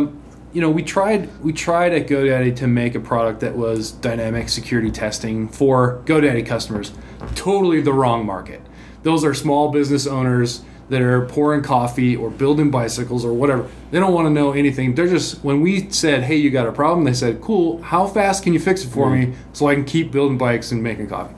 you 0.56 0.62
know, 0.62 0.70
we 0.70 0.84
tried 0.84 1.30
we 1.44 1.52
tried 1.52 1.92
at 1.92 2.08
GoDaddy 2.08 2.56
to 2.56 2.68
make 2.68 2.96
a 2.96 3.00
product 3.02 3.42
that 3.42 3.58
was 3.58 3.92
dynamic 3.92 4.48
security 4.48 4.90
testing 4.90 5.50
for 5.50 6.02
GoDaddy 6.06 6.46
customers. 6.46 6.94
Totally 7.36 7.82
the 7.82 7.92
wrong 7.92 8.26
market. 8.26 8.62
Those 9.04 9.26
are 9.26 9.34
small 9.34 9.70
business 9.70 10.08
owners 10.08 10.64
that 10.88 11.02
are 11.02 11.26
pouring 11.26 11.62
coffee 11.62 12.16
or 12.16 12.30
building 12.30 12.72
bicycles 12.72 13.26
or 13.26 13.34
whatever. 13.34 13.68
They 13.92 14.00
don't 14.00 14.14
want 14.14 14.28
to 14.28 14.30
know 14.30 14.54
anything. 14.54 14.96
They're 14.96 15.10
just 15.10 15.44
when 15.44 15.60
we 15.60 15.90
said, 15.90 16.24
"Hey, 16.24 16.38
you 16.38 16.50
got 16.50 16.68
a 16.68 16.72
problem?" 16.72 17.04
They 17.04 17.14
said, 17.14 17.42
"Cool. 17.42 17.82
How 17.82 18.08
fast 18.08 18.42
can 18.44 18.54
you 18.54 18.60
fix 18.60 18.86
it 18.86 18.88
for 18.88 19.10
me 19.10 19.34
so 19.52 19.68
I 19.68 19.76
can 19.76 19.84
keep 19.84 20.10
building 20.10 20.38
bikes 20.38 20.72
and 20.72 20.82
making 20.82 21.08
coffee?" 21.08 21.36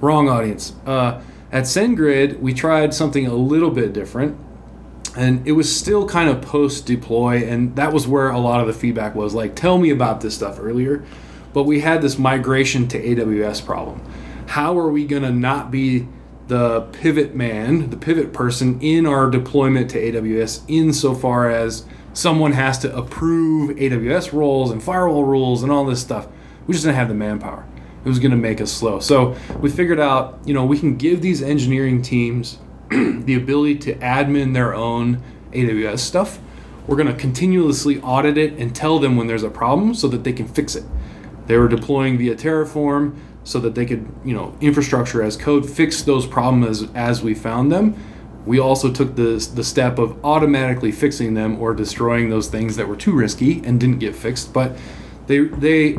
Wrong 0.00 0.26
audience. 0.30 0.72
Uh, 0.86 1.20
at 1.52 1.64
SendGrid, 1.64 2.40
we 2.40 2.54
tried 2.54 2.94
something 2.94 3.26
a 3.26 3.34
little 3.34 3.70
bit 3.70 3.92
different, 3.92 4.38
and 5.18 5.46
it 5.46 5.52
was 5.52 5.74
still 5.74 6.06
kind 6.06 6.30
of 6.30 6.40
post 6.40 6.86
deploy, 6.86 7.44
and 7.44 7.74
that 7.76 7.92
was 7.92 8.06
where 8.06 8.30
a 8.30 8.38
lot 8.38 8.60
of 8.60 8.66
the 8.68 8.72
feedback 8.72 9.14
was 9.14 9.34
like, 9.34 9.54
"Tell 9.54 9.76
me 9.76 9.90
about 9.90 10.20
this 10.20 10.34
stuff 10.34 10.58
earlier." 10.60 11.04
But 11.52 11.64
we 11.64 11.80
had 11.80 12.02
this 12.02 12.18
migration 12.18 12.86
to 12.88 12.98
AWS 12.98 13.60
problem. 13.60 14.00
How 14.46 14.78
are 14.78 14.88
we 14.88 15.06
going 15.06 15.22
to 15.22 15.32
not 15.32 15.70
be 15.70 16.06
the 16.46 16.82
pivot 16.92 17.34
man, 17.34 17.90
the 17.90 17.96
pivot 17.96 18.32
person 18.32 18.78
in 18.80 19.06
our 19.06 19.28
deployment 19.28 19.90
to 19.90 19.98
AWS, 19.98 20.62
insofar 20.68 21.50
as 21.50 21.84
someone 22.12 22.52
has 22.52 22.78
to 22.78 22.96
approve 22.96 23.76
AWS 23.76 24.32
roles 24.32 24.70
and 24.70 24.82
firewall 24.82 25.24
rules 25.24 25.62
and 25.62 25.72
all 25.72 25.84
this 25.84 26.00
stuff? 26.00 26.28
We 26.66 26.74
just 26.74 26.84
didn't 26.84 26.96
have 26.96 27.08
the 27.08 27.14
manpower 27.14 27.64
it 28.04 28.08
was 28.08 28.18
going 28.18 28.30
to 28.30 28.36
make 28.36 28.60
us 28.60 28.72
slow. 28.72 29.00
So 29.00 29.36
we 29.60 29.68
figured 29.70 30.00
out, 30.00 30.38
you 30.44 30.54
know, 30.54 30.64
we 30.64 30.78
can 30.78 30.96
give 30.96 31.20
these 31.20 31.42
engineering 31.42 32.00
teams 32.00 32.58
the 33.24 33.34
ability 33.34 33.76
to 33.76 33.94
admin 33.96 34.54
their 34.54 34.74
own 34.74 35.22
AWS 35.52 35.98
stuff. 35.98 36.38
We're 36.86 36.96
going 36.96 37.08
to 37.08 37.14
continuously 37.14 38.00
audit 38.00 38.38
it 38.38 38.54
and 38.54 38.74
tell 38.74 38.98
them 38.98 39.16
when 39.16 39.26
there's 39.26 39.42
a 39.42 39.50
problem 39.50 39.94
so 39.94 40.08
that 40.08 40.24
they 40.24 40.32
can 40.32 40.48
fix 40.48 40.74
it. 40.74 40.84
They 41.46 41.58
were 41.58 41.68
deploying 41.68 42.16
via 42.18 42.34
Terraform 42.34 43.16
so 43.44 43.58
that 43.60 43.74
they 43.74 43.86
could, 43.86 44.06
you 44.24 44.34
know, 44.34 44.56
infrastructure 44.60 45.22
as 45.22 45.36
code 45.36 45.68
fix 45.68 46.02
those 46.02 46.26
problems 46.26 46.82
as, 46.82 46.90
as 46.94 47.22
we 47.22 47.34
found 47.34 47.72
them. 47.72 47.94
We 48.46 48.58
also 48.58 48.90
took 48.90 49.16
the, 49.16 49.46
the 49.54 49.64
step 49.64 49.98
of 49.98 50.22
automatically 50.24 50.92
fixing 50.92 51.34
them 51.34 51.60
or 51.60 51.74
destroying 51.74 52.30
those 52.30 52.48
things 52.48 52.76
that 52.76 52.88
were 52.88 52.96
too 52.96 53.12
risky 53.12 53.62
and 53.64 53.78
didn't 53.78 53.98
get 53.98 54.14
fixed. 54.14 54.52
But 54.52 54.76
they 55.26 55.40
they 55.40 55.98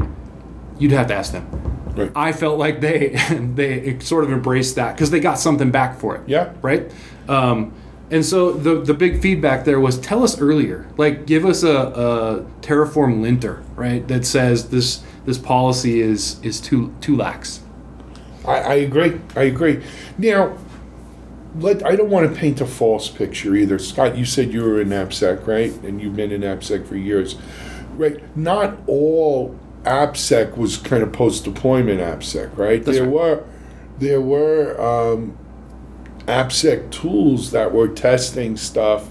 you'd 0.80 0.92
have 0.92 1.08
to 1.08 1.16
ask 1.16 1.32
them. 1.32 1.59
Right. 2.00 2.12
I 2.16 2.32
felt 2.32 2.58
like 2.58 2.82
they 2.82 3.10
they 3.56 4.00
sort 4.00 4.24
of 4.24 4.32
embraced 4.32 4.76
that 4.76 4.96
because 4.96 5.12
they 5.12 5.20
got 5.20 5.40
something 5.40 5.72
back 5.72 6.00
for 6.00 6.16
it. 6.16 6.28
Yeah. 6.28 6.54
Right. 6.62 6.92
Um, 7.28 7.74
and 8.12 8.26
so 8.26 8.52
the 8.52 8.82
the 8.82 8.94
big 8.94 9.22
feedback 9.22 9.66
there 9.66 9.80
was 9.80 10.00
tell 10.00 10.24
us 10.24 10.40
earlier, 10.40 10.88
like 10.98 11.26
give 11.26 11.46
us 11.46 11.64
a, 11.64 11.76
a 11.76 12.46
Terraform 12.62 13.22
linter, 13.22 13.64
right? 13.76 14.08
That 14.08 14.26
says 14.26 14.70
this 14.70 15.04
this 15.26 15.38
policy 15.38 16.02
is 16.02 16.40
is 16.44 16.60
too 16.60 16.94
too 17.02 17.16
lax. 17.16 17.62
I, 18.46 18.60
I 18.60 18.74
agree. 18.76 19.20
I 19.36 19.44
agree. 19.44 19.84
Now, 20.18 20.58
let 21.56 21.86
I 21.86 21.96
don't 21.96 22.10
want 22.10 22.34
to 22.34 22.40
paint 22.40 22.62
a 22.62 22.66
false 22.66 23.10
picture 23.10 23.56
either. 23.56 23.78
Scott, 23.78 24.18
you 24.18 24.26
said 24.26 24.52
you 24.54 24.64
were 24.64 24.82
in 24.82 24.90
AppSec, 24.90 25.46
right? 25.46 25.72
And 25.84 26.02
you've 26.02 26.16
been 26.16 26.32
in 26.32 26.42
AppSec 26.42 26.88
for 26.88 26.96
years, 26.96 27.36
right? 27.96 28.36
Not 28.36 28.78
all 28.88 29.58
AppSec 29.84 30.58
was 30.58 30.78
kind 30.78 31.02
of 31.04 31.12
post-deployment 31.14 32.00
AppSec, 32.00 32.56
right? 32.58 32.84
That's 32.84 32.98
there 32.98 33.06
right. 33.08 33.14
were 33.14 33.44
there 34.00 34.22
were 34.22 34.80
um, 34.80 35.38
AppSec 36.26 36.92
tools 36.92 37.52
that 37.52 37.74
were 37.74 37.88
testing 37.88 38.56
stuff 38.58 39.10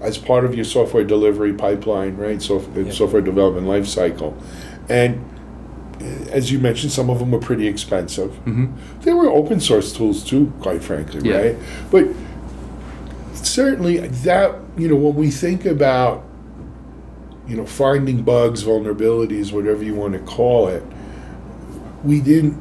as 0.00 0.16
part 0.16 0.44
of 0.44 0.54
your 0.54 0.64
software 0.64 1.02
delivery 1.04 1.52
pipeline, 1.52 2.16
right? 2.16 2.40
So 2.40 2.60
software 2.90 3.22
development 3.22 3.66
lifecycle, 3.66 4.40
and 4.88 5.24
as 6.30 6.52
you 6.52 6.60
mentioned, 6.60 6.92
some 6.92 7.10
of 7.10 7.18
them 7.18 7.32
were 7.32 7.40
pretty 7.40 7.66
expensive. 7.66 8.30
Mm-hmm. 8.44 9.00
There 9.00 9.16
were 9.16 9.28
open 9.28 9.58
source 9.60 9.92
tools 9.92 10.22
too, 10.22 10.52
quite 10.60 10.82
frankly, 10.84 11.28
Yeah. 11.28 11.36
right? 11.38 11.56
But 11.90 12.06
certainly 13.34 13.98
that 13.98 14.54
you 14.76 14.88
know 14.88 14.96
when 14.96 15.14
we 15.14 15.30
think 15.30 15.64
about 15.64 16.24
you 17.48 17.56
know, 17.56 17.66
finding 17.66 18.22
bugs, 18.22 18.62
vulnerabilities, 18.64 19.52
whatever 19.52 19.82
you 19.82 19.94
want 19.94 20.12
to 20.12 20.18
call 20.20 20.68
it, 20.68 20.82
we 22.04 22.20
didn't, 22.20 22.56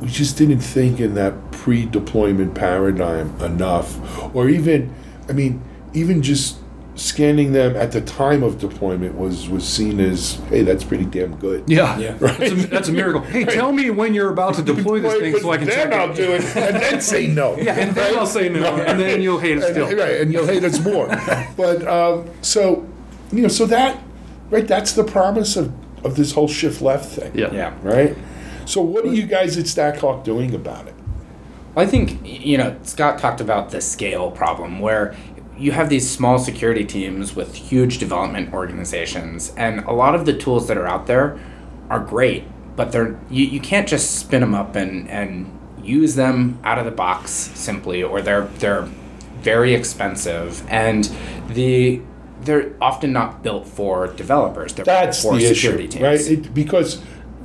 we 0.00 0.08
just 0.08 0.36
didn't 0.36 0.60
think 0.60 1.00
in 1.00 1.14
that 1.14 1.50
pre-deployment 1.52 2.54
paradigm 2.54 3.38
enough, 3.40 3.98
or 4.34 4.48
even, 4.48 4.94
I 5.28 5.32
mean, 5.32 5.62
even 5.94 6.22
just 6.22 6.58
scanning 6.96 7.52
them 7.52 7.74
at 7.76 7.92
the 7.92 8.00
time 8.00 8.42
of 8.42 8.58
deployment 8.58 9.14
was 9.16 9.48
was 9.48 9.66
seen 9.66 9.98
as, 10.00 10.34
hey, 10.50 10.62
that's 10.62 10.84
pretty 10.84 11.04
damn 11.06 11.34
good. 11.36 11.64
Yeah, 11.66 11.96
Yeah. 11.98 12.12
That's, 12.14 12.52
a, 12.52 12.54
that's 12.66 12.88
a 12.88 12.92
miracle. 12.92 13.22
Hey, 13.22 13.44
tell 13.44 13.72
me 13.72 13.88
when 13.90 14.12
you're 14.12 14.30
about 14.30 14.54
to 14.56 14.62
deploy 14.62 15.00
this 15.00 15.18
thing 15.18 15.36
so 15.38 15.50
I 15.50 15.56
can 15.56 15.66
then 15.66 15.90
check 15.90 15.92
I'll 15.98 16.10
it. 16.10 16.16
do 16.16 16.32
it, 16.32 16.42
and 16.56 16.76
then 16.76 17.00
say 17.00 17.26
no. 17.26 17.56
Yeah, 17.60 17.74
and 17.78 17.94
then 17.96 18.18
I'll 18.18 18.26
say 18.26 18.48
no, 18.50 18.64
and 18.76 19.00
then 19.00 19.22
you'll 19.22 19.38
hate 19.38 19.56
it 19.58 19.64
And- 19.64 19.72
still. 19.72 19.86
right, 19.96 20.20
and 20.20 20.30
you'll 20.32 20.46
hate 20.46 20.62
us 20.64 20.78
more. 20.84 21.06
but 21.56 21.86
um, 21.88 22.28
so, 22.42 22.86
you 23.32 23.42
know, 23.42 23.48
so 23.48 23.64
that 23.66 23.98
right, 24.50 24.66
that's 24.66 24.92
the 24.92 25.04
promise 25.04 25.56
of 25.56 25.72
of 26.04 26.16
this 26.16 26.32
whole 26.32 26.48
shift 26.48 26.80
left 26.80 27.06
thing. 27.06 27.32
Yeah. 27.34 27.52
Yeah. 27.52 27.74
Right. 27.82 28.16
So, 28.64 28.80
what 28.80 29.04
are 29.04 29.12
you 29.12 29.26
guys 29.26 29.56
at 29.58 29.66
Stackhawk 29.66 30.24
doing 30.24 30.54
about 30.54 30.86
it? 30.88 30.94
I 31.76 31.86
think 31.86 32.20
you 32.24 32.58
know 32.58 32.76
Scott 32.82 33.18
talked 33.18 33.40
about 33.40 33.70
the 33.70 33.80
scale 33.80 34.30
problem 34.30 34.80
where 34.80 35.16
you 35.56 35.72
have 35.72 35.88
these 35.88 36.08
small 36.08 36.38
security 36.38 36.84
teams 36.84 37.36
with 37.36 37.54
huge 37.54 37.98
development 37.98 38.52
organizations, 38.52 39.52
and 39.56 39.80
a 39.80 39.92
lot 39.92 40.14
of 40.14 40.26
the 40.26 40.36
tools 40.36 40.68
that 40.68 40.76
are 40.76 40.86
out 40.86 41.06
there 41.06 41.38
are 41.88 42.00
great, 42.00 42.44
but 42.76 42.92
they're 42.92 43.18
you, 43.30 43.44
you 43.44 43.60
can't 43.60 43.88
just 43.88 44.18
spin 44.18 44.40
them 44.40 44.54
up 44.54 44.74
and 44.76 45.08
and 45.08 45.56
use 45.82 46.14
them 46.14 46.58
out 46.64 46.78
of 46.78 46.84
the 46.84 46.90
box 46.90 47.30
simply, 47.30 48.02
or 48.02 48.20
they're 48.22 48.46
they're 48.58 48.88
very 49.40 49.74
expensive 49.74 50.66
and 50.68 51.10
the 51.48 52.02
they're 52.42 52.72
often 52.80 53.12
not 53.12 53.42
built 53.42 53.66
for 53.66 54.06
developers. 54.08 54.72
They're 54.74 54.84
That's 54.84 55.22
for 55.22 55.36
the 55.36 55.54
security 55.54 55.84
issue, 55.84 55.92
teams. 55.98 56.02
right? 56.02 56.20
It, 56.38 56.54
because 56.54 57.02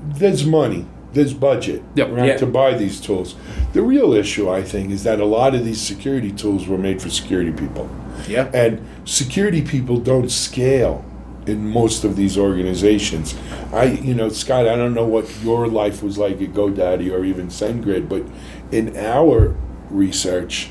there's 0.07 0.45
money, 0.45 0.85
there's 1.13 1.33
budget, 1.33 1.81
Yep. 1.95 2.11
right, 2.11 2.25
Yeah. 2.27 2.37
to 2.37 2.45
buy 2.45 2.73
these 2.75 2.99
tools. 3.01 3.35
The 3.73 3.81
real 3.81 4.13
issue, 4.13 4.49
I 4.49 4.61
think, 4.61 4.91
is 4.91 5.03
that 5.03 5.19
a 5.19 5.25
lot 5.25 5.53
of 5.55 5.65
these 5.65 5.81
security 5.81 6.31
tools 6.31 6.67
were 6.67 6.77
made 6.77 7.01
for 7.01 7.09
security 7.09 7.51
people, 7.51 7.89
yeah. 8.27 8.47
and 8.53 8.81
security 9.05 9.61
people 9.61 9.97
don't 9.97 10.29
scale 10.31 11.03
in 11.45 11.67
most 11.67 12.03
of 12.03 12.15
these 12.15 12.37
organizations. 12.37 13.35
I, 13.71 13.83
you 13.85 14.13
know, 14.15 14.29
Scott, 14.29 14.67
I 14.67 14.75
don't 14.75 14.93
know 14.93 15.05
what 15.05 15.25
your 15.43 15.67
life 15.67 16.01
was 16.01 16.17
like 16.17 16.41
at 16.41 16.53
GoDaddy 16.53 17.11
or 17.11 17.23
even 17.23 17.47
SendGrid, 17.49 18.07
but 18.09 18.23
in 18.71 18.95
our 18.97 19.55
research, 19.91 20.69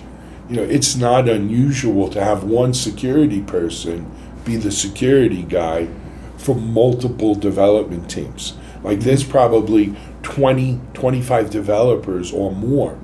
you 0.49 0.57
know, 0.57 0.63
it's 0.63 0.95
not 0.97 1.29
unusual 1.29 2.09
to 2.11 2.23
have 2.23 2.45
one 2.45 2.75
security 2.75 3.41
person 3.41 4.11
be 4.45 4.57
the 4.57 4.71
security 4.71 5.43
guy 5.43 5.89
for 6.37 6.55
multiple 6.55 7.35
development 7.35 8.11
teams. 8.11 8.55
Like 8.83 9.01
there's 9.01 9.25
probably 9.25 9.97
20, 10.23 10.81
25 10.93 11.49
developers 11.51 12.31
or 12.33 12.53
more 12.53 12.99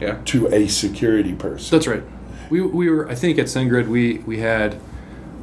Yeah. 0.00 0.18
to 0.26 0.46
a 0.48 0.68
security 0.68 1.34
person. 1.34 1.76
That's 1.76 1.86
right. 1.86 2.02
We, 2.48 2.60
we 2.62 2.88
were 2.88 3.08
I 3.10 3.14
think 3.14 3.38
at 3.38 3.46
SendGrid 3.46 3.88
we 3.88 4.18
we 4.18 4.38
had 4.38 4.76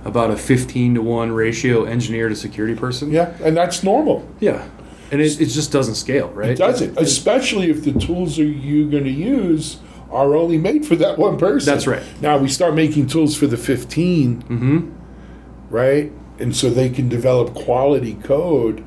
about 0.06 0.32
a 0.32 0.36
15 0.38 0.96
to 0.96 1.02
1 1.02 1.32
ratio 1.32 1.84
engineer 1.86 2.30
to 2.30 2.36
security 2.36 2.76
person. 2.76 3.12
Yeah, 3.12 3.36
and 3.44 3.56
that's 3.56 3.84
normal. 3.84 4.28
Yeah. 4.40 4.68
And 5.12 5.22
it, 5.22 5.40
it 5.40 5.46
just 5.46 5.72
doesn't 5.72 5.96
scale, 5.96 6.30
right? 6.30 6.50
It 6.52 6.58
doesn't, 6.58 6.98
especially 6.98 7.70
if 7.70 7.84
the 7.84 7.94
tools 7.94 8.40
are 8.40 8.44
you 8.44 8.90
going 8.90 9.04
to 9.04 9.12
use 9.12 9.78
are 10.14 10.36
only 10.36 10.58
made 10.58 10.86
for 10.86 10.96
that 10.98 11.18
one 11.18 11.38
person. 11.38 11.74
That's 11.74 11.88
right. 11.88 12.04
Now 12.22 12.38
we 12.38 12.48
start 12.48 12.76
making 12.76 13.08
tools 13.08 13.36
for 13.36 13.48
the 13.48 13.58
15, 13.58 14.42
Mm-hmm. 14.44 14.90
right? 15.70 16.12
And 16.40 16.56
so 16.56 16.70
they 16.70 16.90
can 16.90 17.10
develop 17.10 17.54
quality 17.54 18.16
code, 18.16 18.84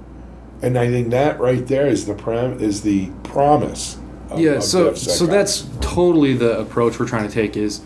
and 0.62 0.78
I 0.78 0.88
think 0.88 1.10
that 1.10 1.38
right 1.40 1.66
there 1.66 1.86
is 1.86 2.06
the 2.06 2.14
prom- 2.14 2.60
is 2.60 2.82
the 2.82 3.10
promise. 3.22 3.98
Of, 4.30 4.40
Yeah, 4.40 4.52
of 4.52 4.64
so 4.64 4.94
so 4.94 5.26
that's 5.26 5.68
totally 5.80 6.34
the 6.34 6.58
approach 6.58 6.98
we're 6.98 7.06
trying 7.06 7.28
to 7.28 7.32
take 7.32 7.56
is 7.56 7.82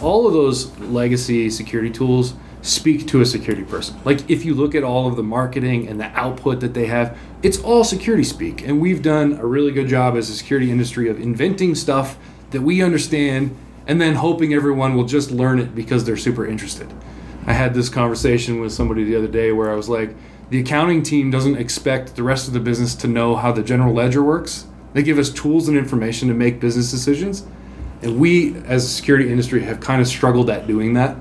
all 0.00 0.26
of 0.26 0.32
those 0.32 0.76
legacy 0.78 1.50
security 1.50 1.90
tools 1.90 2.34
speak 2.62 3.08
to 3.08 3.20
a 3.20 3.26
security 3.26 3.64
person. 3.64 3.96
Like 4.04 4.30
if 4.30 4.44
you 4.44 4.54
look 4.54 4.76
at 4.76 4.84
all 4.84 5.08
of 5.08 5.16
the 5.16 5.22
marketing 5.24 5.88
and 5.88 5.98
the 5.98 6.06
output 6.18 6.60
that 6.60 6.74
they 6.74 6.86
have, 6.86 7.18
it's 7.42 7.58
all 7.60 7.82
security 7.82 8.22
speak. 8.22 8.62
And 8.66 8.80
we've 8.80 9.02
done 9.02 9.32
a 9.32 9.44
really 9.44 9.72
good 9.72 9.88
job 9.88 10.16
as 10.16 10.30
a 10.30 10.34
security 10.36 10.70
industry 10.70 11.08
of 11.08 11.20
inventing 11.20 11.74
stuff 11.74 12.16
that 12.52 12.62
we 12.62 12.82
understand 12.82 13.56
and 13.86 14.00
then 14.00 14.14
hoping 14.14 14.54
everyone 14.54 14.94
will 14.94 15.04
just 15.04 15.30
learn 15.30 15.58
it 15.58 15.74
because 15.74 16.04
they're 16.04 16.16
super 16.16 16.46
interested. 16.46 16.92
I 17.46 17.52
had 17.52 17.74
this 17.74 17.88
conversation 17.88 18.60
with 18.60 18.72
somebody 18.72 19.04
the 19.04 19.16
other 19.16 19.26
day 19.26 19.50
where 19.52 19.70
I 19.70 19.74
was 19.74 19.88
like, 19.88 20.14
the 20.50 20.60
accounting 20.60 21.02
team 21.02 21.30
doesn't 21.30 21.56
expect 21.56 22.14
the 22.14 22.22
rest 22.22 22.46
of 22.46 22.54
the 22.54 22.60
business 22.60 22.94
to 22.96 23.08
know 23.08 23.34
how 23.34 23.52
the 23.52 23.62
general 23.62 23.92
ledger 23.92 24.22
works. 24.22 24.66
They 24.92 25.02
give 25.02 25.18
us 25.18 25.30
tools 25.30 25.68
and 25.68 25.76
information 25.76 26.28
to 26.28 26.34
make 26.34 26.60
business 26.60 26.90
decisions. 26.90 27.44
And 28.02 28.18
we, 28.20 28.56
as 28.66 28.84
a 28.84 28.88
security 28.88 29.30
industry, 29.30 29.62
have 29.62 29.80
kind 29.80 30.00
of 30.00 30.06
struggled 30.06 30.50
at 30.50 30.66
doing 30.66 30.94
that 30.94 31.16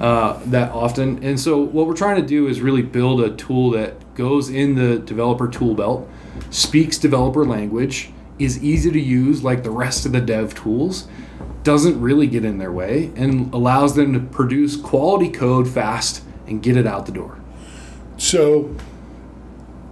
uh, 0.00 0.40
that 0.46 0.72
often. 0.72 1.22
And 1.22 1.38
so, 1.38 1.58
what 1.58 1.86
we're 1.86 1.94
trying 1.94 2.20
to 2.20 2.26
do 2.26 2.48
is 2.48 2.60
really 2.60 2.82
build 2.82 3.20
a 3.20 3.30
tool 3.36 3.70
that 3.70 4.14
goes 4.14 4.50
in 4.50 4.74
the 4.74 4.98
developer 4.98 5.48
tool 5.48 5.74
belt, 5.74 6.08
speaks 6.50 6.98
developer 6.98 7.44
language, 7.44 8.12
is 8.40 8.62
easy 8.62 8.90
to 8.90 9.00
use 9.00 9.42
like 9.44 9.62
the 9.62 9.70
rest 9.70 10.06
of 10.06 10.12
the 10.12 10.20
dev 10.20 10.54
tools, 10.54 11.06
doesn't 11.62 12.00
really 12.00 12.26
get 12.26 12.44
in 12.44 12.58
their 12.58 12.72
way, 12.72 13.10
and 13.16 13.52
allows 13.52 13.94
them 13.96 14.12
to 14.12 14.20
produce 14.20 14.76
quality 14.76 15.28
code 15.30 15.68
fast 15.68 16.22
and 16.46 16.62
get 16.62 16.76
it 16.76 16.86
out 16.86 17.06
the 17.06 17.12
door. 17.12 17.38
So 18.16 18.74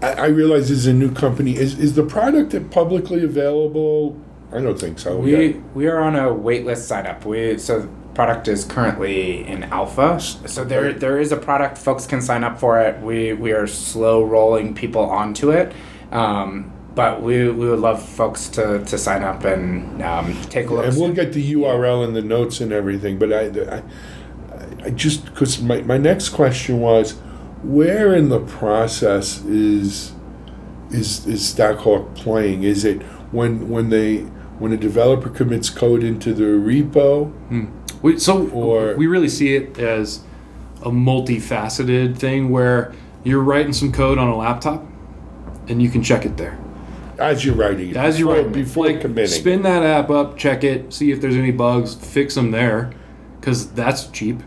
I, 0.02 0.12
I 0.12 0.26
realize 0.26 0.68
this 0.68 0.78
is 0.78 0.86
a 0.86 0.92
new 0.92 1.12
company. 1.12 1.56
Is 1.56 1.78
is 1.78 1.94
the 1.94 2.02
product 2.02 2.54
publicly 2.70 3.24
available? 3.24 4.18
I 4.52 4.60
don't 4.60 4.78
think 4.78 4.98
so. 4.98 5.16
We 5.18 5.46
Yeah. 5.48 5.56
we 5.74 5.86
are 5.86 5.98
on 5.98 6.16
a 6.16 6.28
waitlist 6.28 6.86
sign 6.86 7.06
up. 7.06 7.24
We 7.24 7.58
so 7.58 7.88
product 8.14 8.48
is 8.48 8.64
currently 8.64 9.46
in 9.46 9.64
alpha. 9.64 10.18
So 10.20 10.64
there 10.64 10.92
there 10.92 11.20
is 11.20 11.32
a 11.32 11.36
product. 11.36 11.78
Folks 11.78 12.06
can 12.06 12.20
sign 12.20 12.44
up 12.44 12.58
for 12.58 12.80
it. 12.80 13.00
We 13.02 13.32
we 13.34 13.52
are 13.52 13.66
slow 13.66 14.22
rolling 14.24 14.74
people 14.74 15.02
onto 15.02 15.50
it. 15.50 15.72
Um, 16.10 16.72
but 16.98 17.22
we, 17.22 17.48
we 17.48 17.70
would 17.70 17.78
love 17.78 18.02
folks 18.02 18.48
to, 18.48 18.84
to 18.84 18.98
sign 18.98 19.22
up 19.22 19.44
and 19.44 20.02
um, 20.02 20.34
take 20.50 20.68
a 20.68 20.74
look. 20.74 20.84
And 20.84 20.96
we'll 20.96 21.12
get 21.12 21.32
the 21.32 21.52
URL 21.52 22.04
and 22.04 22.16
the 22.16 22.22
notes 22.22 22.60
and 22.60 22.72
everything. 22.72 23.20
But 23.20 23.32
I, 23.32 23.76
I, 23.76 23.82
I 24.86 24.90
just 24.90 25.24
because 25.26 25.62
my, 25.62 25.80
my 25.82 25.96
next 25.96 26.30
question 26.30 26.80
was, 26.80 27.12
where 27.62 28.16
in 28.16 28.30
the 28.30 28.40
process 28.40 29.44
is 29.44 30.12
is 30.90 31.24
is 31.28 31.46
Stackhawk 31.48 32.16
playing? 32.16 32.64
Is 32.64 32.84
it 32.84 33.00
when 33.30 33.68
when 33.68 33.90
they 33.90 34.22
when 34.58 34.72
a 34.72 34.76
developer 34.76 35.30
commits 35.30 35.70
code 35.70 36.02
into 36.02 36.34
the 36.34 36.46
repo? 36.46 37.32
We, 38.02 38.18
so 38.18 38.48
Or- 38.48 38.96
we 38.96 39.06
really 39.06 39.28
see 39.28 39.54
it 39.54 39.78
as 39.78 40.24
a 40.82 40.90
multifaceted 40.90 42.18
thing 42.18 42.50
where 42.50 42.92
you're 43.22 43.44
writing 43.44 43.72
some 43.72 43.92
code 43.92 44.18
on 44.18 44.26
a 44.26 44.36
laptop 44.36 44.84
and 45.68 45.80
you 45.80 45.90
can 45.90 46.02
check 46.02 46.26
it 46.26 46.36
there. 46.36 46.58
As 47.18 47.44
you're 47.44 47.54
writing 47.54 47.90
it, 47.90 47.96
As 47.96 48.18
you're 48.18 48.28
writing 48.28 48.50
it. 48.50 48.52
before 48.52 48.86
like, 48.86 49.00
committing. 49.00 49.30
spin 49.30 49.62
that 49.62 49.82
app 49.82 50.08
up, 50.08 50.36
check 50.36 50.62
it, 50.62 50.92
see 50.92 51.10
if 51.10 51.20
there's 51.20 51.34
any 51.34 51.50
bugs, 51.50 51.94
fix 51.94 52.34
them 52.34 52.52
there, 52.52 52.92
because 53.40 53.70
that's 53.72 54.06
cheap. 54.08 54.42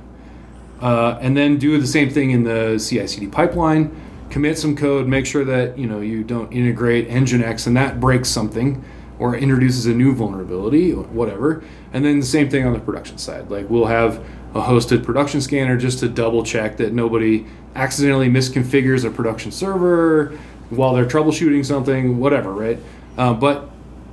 Uh, 0.81 1.17
and 1.21 1.35
then 1.35 1.57
do 1.57 1.79
the 1.79 1.85
same 1.85 2.09
thing 2.09 2.31
in 2.31 2.43
the 2.43 2.79
CI/CD 2.79 3.27
pipeline. 3.27 3.95
Commit 4.29 4.57
some 4.57 4.75
code, 4.75 5.07
make 5.07 5.25
sure 5.25 5.43
that 5.43 5.77
you 5.77 5.85
know 5.85 5.99
you 5.99 6.23
don't 6.23 6.51
integrate 6.51 7.09
Nginx 7.09 7.67
and 7.67 7.75
that 7.77 7.99
breaks 7.99 8.29
something 8.29 8.83
or 9.19 9.35
introduces 9.35 9.85
a 9.85 9.93
new 9.93 10.15
vulnerability 10.15 10.91
or 10.91 11.03
whatever. 11.03 11.61
And 11.93 12.03
then 12.03 12.19
the 12.19 12.25
same 12.25 12.49
thing 12.49 12.65
on 12.65 12.73
the 12.73 12.79
production 12.79 13.19
side. 13.19 13.51
Like 13.51 13.69
we'll 13.69 13.85
have 13.85 14.23
a 14.55 14.61
hosted 14.61 15.03
production 15.03 15.41
scanner 15.41 15.77
just 15.77 15.99
to 15.99 16.09
double 16.09 16.43
check 16.43 16.77
that 16.77 16.93
nobody 16.93 17.45
accidentally 17.75 18.29
misconfigures 18.29 19.05
a 19.05 19.11
production 19.11 19.51
server 19.51 20.37
while 20.71 20.93
they're 20.93 21.05
troubleshooting 21.05 21.65
something, 21.65 22.17
whatever, 22.17 22.51
right? 22.51 22.79
Uh, 23.17 23.33
but 23.33 23.69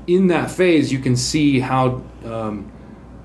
in 0.06 0.26
that 0.28 0.50
phase, 0.50 0.92
you 0.92 0.98
can 0.98 1.16
see 1.16 1.60
how 1.60 2.02
um, 2.24 2.70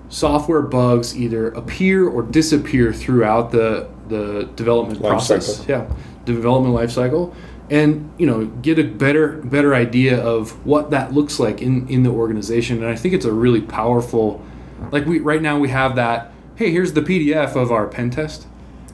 software 0.10 0.62
bugs 0.62 1.18
either 1.18 1.50
appear 1.50 2.08
or 2.08 2.22
disappear 2.22 2.94
throughout 2.94 3.52
the 3.52 3.90
the 4.08 4.50
development 4.56 5.02
Life 5.02 5.10
process. 5.10 5.58
cycle. 5.58 5.72
Yeah, 5.72 5.96
development 6.26 6.76
life 6.76 6.92
cycle, 6.92 7.34
and 7.70 8.12
you 8.18 8.28
know 8.28 8.46
get 8.46 8.78
a 8.78 8.84
better 8.84 9.38
better 9.44 9.74
idea 9.74 10.22
of 10.22 10.66
what 10.66 10.92
that 10.92 11.14
looks 11.14 11.40
like 11.40 11.62
in 11.62 11.88
in 11.90 12.04
the 12.04 12.12
organization. 12.12 12.78
And 12.78 12.88
I 12.88 12.96
think 12.96 13.14
it's 13.14 13.26
a 13.26 13.34
really 13.34 13.62
powerful. 13.62 14.44
Like 14.92 15.06
we 15.06 15.20
right 15.20 15.42
now 15.42 15.58
we 15.58 15.70
have 15.70 15.96
that. 15.96 16.32
Hey, 16.56 16.72
here's 16.72 16.94
the 16.94 17.02
PDF 17.02 17.56
of 17.56 17.72
our 17.72 17.88
pen 17.88 18.12
test, 18.12 18.46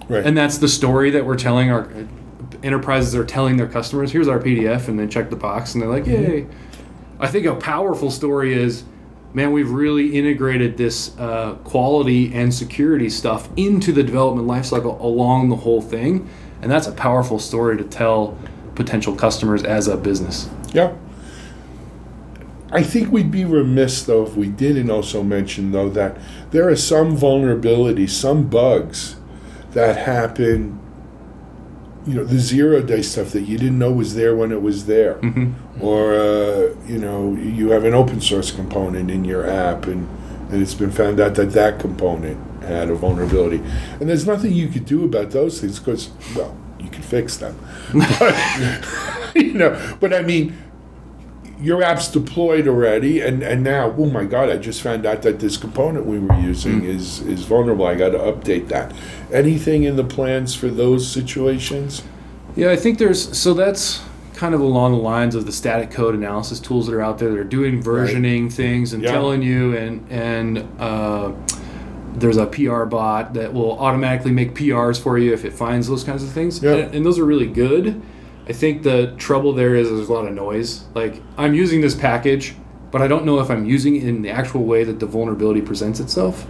right. 0.07 0.25
and 0.25 0.37
that's 0.37 0.59
the 0.59 0.69
story 0.69 1.09
that 1.11 1.25
we're 1.25 1.35
telling 1.35 1.69
our 1.71 1.89
enterprises 2.63 3.15
are 3.15 3.25
telling 3.25 3.57
their 3.57 3.67
customers. 3.67 4.11
Here's 4.11 4.27
our 4.27 4.39
PDF, 4.39 4.87
and 4.87 4.99
then 4.99 5.09
check 5.09 5.29
the 5.29 5.35
box, 5.35 5.73
and 5.73 5.81
they're 5.81 5.89
like, 5.89 6.05
"Yay!" 6.05 6.47
I 7.19 7.27
think 7.27 7.45
a 7.45 7.55
powerful 7.55 8.11
story 8.11 8.53
is 8.53 8.83
man, 9.33 9.51
we've 9.51 9.69
really 9.69 10.17
integrated 10.17 10.77
this 10.77 11.17
uh, 11.19 11.53
quality 11.63 12.33
and 12.33 12.53
security 12.53 13.09
stuff 13.09 13.49
into 13.55 13.91
the 13.91 14.03
development 14.03 14.47
lifecycle 14.47 14.99
along 14.99 15.49
the 15.49 15.55
whole 15.55 15.81
thing, 15.81 16.27
and 16.61 16.71
that's 16.71 16.87
a 16.87 16.91
powerful 16.91 17.39
story 17.39 17.77
to 17.77 17.83
tell 17.83 18.37
potential 18.75 19.15
customers 19.15 19.63
as 19.63 19.87
a 19.87 19.97
business. 19.97 20.49
Yeah. 20.73 20.95
I 22.71 22.83
think 22.83 23.11
we'd 23.11 23.31
be 23.31 23.45
remiss 23.45 24.03
though 24.03 24.23
if 24.23 24.35
we 24.35 24.47
didn't 24.47 24.91
also 24.91 25.23
mention 25.23 25.71
though 25.71 25.89
that 25.89 26.17
there 26.51 26.69
are 26.69 26.75
some 26.75 27.17
vulnerabilities, 27.17 28.11
some 28.11 28.47
bugs 28.47 29.15
that 29.71 30.05
happen. 30.05 30.79
You 32.07 32.15
know, 32.15 32.23
the 32.23 32.39
zero 32.39 32.81
day 32.81 33.01
stuff 33.01 33.31
that 33.31 33.41
you 33.41 33.57
didn't 33.57 33.77
know 33.77 33.91
was 33.91 34.15
there 34.15 34.35
when 34.35 34.51
it 34.51 34.61
was 34.61 34.85
there, 34.85 35.15
Mm-hmm. 35.15 35.83
or 35.83 36.13
uh, 36.13 36.73
you 36.87 36.97
know, 36.97 37.35
you 37.35 37.71
have 37.71 37.83
an 37.83 37.93
open 37.93 38.21
source 38.21 38.51
component 38.51 39.11
in 39.11 39.25
your 39.25 39.45
app, 39.47 39.85
and 39.85 40.07
and 40.49 40.61
it's 40.61 40.73
been 40.73 40.91
found 40.91 41.19
out 41.19 41.35
that 41.35 41.51
that 41.51 41.79
component 41.79 42.37
had 42.63 42.89
a 42.89 42.95
vulnerability, 42.95 43.61
and 43.99 44.09
there's 44.09 44.25
nothing 44.25 44.53
you 44.53 44.67
could 44.69 44.85
do 44.85 45.03
about 45.03 45.31
those 45.31 45.59
things 45.61 45.77
because 45.79 46.09
well, 46.35 46.55
you 46.79 46.89
can 46.89 47.01
fix 47.03 47.37
them, 47.37 47.59
but 47.93 48.35
you 49.35 49.53
know, 49.53 49.97
but 49.99 50.13
I 50.13 50.21
mean 50.21 50.55
your 51.61 51.83
app's 51.83 52.07
deployed 52.09 52.67
already 52.67 53.19
and, 53.21 53.43
and 53.43 53.63
now 53.63 53.93
oh 53.97 54.05
my 54.09 54.23
god 54.23 54.49
i 54.49 54.55
just 54.57 54.81
found 54.81 55.05
out 55.05 55.21
that 55.23 55.39
this 55.39 55.57
component 55.57 56.05
we 56.05 56.17
were 56.17 56.39
using 56.39 56.83
is 56.85 57.19
is 57.21 57.43
vulnerable 57.43 57.85
i 57.85 57.95
got 57.95 58.09
to 58.09 58.17
update 58.17 58.67
that 58.69 58.93
anything 59.33 59.83
in 59.83 59.95
the 59.97 60.03
plans 60.03 60.55
for 60.55 60.67
those 60.69 61.05
situations 61.07 62.01
Yeah, 62.55 62.71
I 62.71 62.75
think 62.77 62.97
there's 62.97 63.37
so 63.37 63.53
that's 63.53 64.01
kind 64.35 64.55
of 64.55 64.61
along 64.61 64.93
the 64.93 64.99
lines 64.99 65.35
of 65.35 65.45
the 65.45 65.51
static 65.51 65.91
code 65.91 66.15
analysis 66.15 66.59
tools 66.61 66.87
that 66.87 66.95
are 66.95 67.01
out 67.01 67.19
there 67.19 67.29
that 67.29 67.37
are 67.37 67.43
doing 67.43 67.83
versioning 67.83 68.51
things 68.51 68.93
and 68.93 69.03
Yeah. 69.03 69.11
telling 69.11 69.41
you 69.41 69.75
and 69.75 70.05
and 70.09 70.65
uh, 70.79 71.31
there's 72.15 72.37
a 72.37 72.45
PR 72.47 72.85
bot 72.85 73.33
that 73.33 73.53
will 73.53 73.77
automatically 73.79 74.31
make 74.31 74.53
PRs 74.55 74.99
for 74.99 75.17
you 75.17 75.33
if 75.33 75.43
it 75.45 75.53
finds 75.53 75.87
those 75.87 76.03
kinds 76.03 76.23
of 76.23 76.29
things. 76.31 76.61
Yeah. 76.61 76.73
And, 76.75 76.95
and 76.95 77.05
those 77.05 77.19
are 77.19 77.25
really 77.25 77.47
good. 77.47 78.01
I 78.49 78.53
think 78.53 78.81
the 78.81 79.13
trouble 79.17 79.53
there 79.53 79.75
is 79.75 79.89
there's 79.89 80.09
a 80.09 80.13
lot 80.13 80.25
of 80.25 80.33
noise. 80.33 80.83
Like 80.95 81.21
I'm 81.37 81.53
using 81.53 81.81
this 81.81 81.93
package, 81.93 82.55
but 82.89 83.01
I 83.01 83.07
don't 83.07 83.23
know 83.23 83.39
if 83.39 83.51
I'm 83.51 83.65
using 83.65 83.95
it 83.95 84.03
in 84.03 84.23
the 84.23 84.31
actual 84.31 84.63
way 84.63 84.83
that 84.83 84.99
the 84.99 85.05
vulnerability 85.05 85.61
presents 85.61 85.99
itself. 85.99 86.47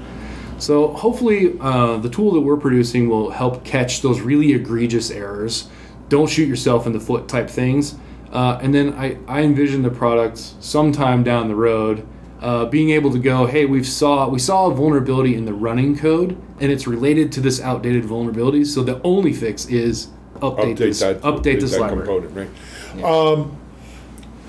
So 0.58 0.94
hopefully, 0.94 1.58
uh, 1.60 1.98
the 1.98 2.10
tool 2.10 2.32
that 2.34 2.42
we're 2.42 2.58
producing 2.58 3.10
will 3.10 3.32
help 3.32 3.66
catch 3.66 4.02
those 4.02 4.22
really 4.22 4.54
egregious 4.54 5.12
errors. 5.12 5.68
Don't 6.08 6.30
shoot 6.30 6.48
yourself 6.48 6.88
in 6.88 6.94
the 6.94 7.00
foot 7.00 7.28
type 7.28 7.50
things. 7.50 7.96
Uh, 8.32 8.60
and 8.62 8.74
then 8.74 8.94
I, 8.94 9.18
I 9.28 9.42
envision 9.42 9.82
the 9.82 9.90
product 9.90 10.38
sometime 10.38 11.24
down 11.24 11.48
the 11.48 11.56
road 11.56 12.08
uh, 12.42 12.66
being 12.66 12.92
able 12.92 13.12
to 13.12 13.20
go, 13.20 13.46
hey, 13.46 13.66
we've 13.66 13.88
saw 13.88 14.30
we 14.30 14.40
saw 14.40 14.68
a 14.68 14.74
vulnerability 14.74 15.36
in 15.36 15.44
the 15.44 15.54
running 15.54 15.98
code, 15.98 16.38
and 16.62 16.72
it's 16.72 16.88
related 16.88 17.32
to 17.34 17.42
this 17.42 17.60
outdated 17.60 18.06
vulnerability. 18.06 18.64
So 18.64 18.84
the 18.84 19.02
only 19.04 19.34
fix 19.34 19.66
is 19.66 20.08
update, 20.40 20.76
update 20.76 20.78
this 20.78 21.00
that 21.00 21.22
update 21.22 21.60
this 21.60 21.72
that 21.72 21.82
library. 21.82 22.06
component 22.06 22.52
right 22.94 23.04
um, 23.04 23.56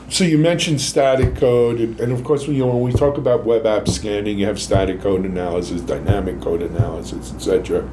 so 0.08 0.24
you 0.24 0.38
mentioned 0.38 0.80
static 0.80 1.36
code 1.36 1.80
and, 1.80 2.00
and 2.00 2.12
of 2.12 2.24
course 2.24 2.46
you 2.46 2.58
know 2.58 2.66
when 2.66 2.80
we 2.80 2.92
talk 2.92 3.18
about 3.18 3.44
web 3.44 3.66
app 3.66 3.88
scanning 3.88 4.38
you 4.38 4.46
have 4.46 4.60
static 4.60 5.00
code 5.00 5.24
analysis 5.24 5.80
dynamic 5.82 6.40
code 6.40 6.62
analysis 6.62 7.32
etc 7.32 7.88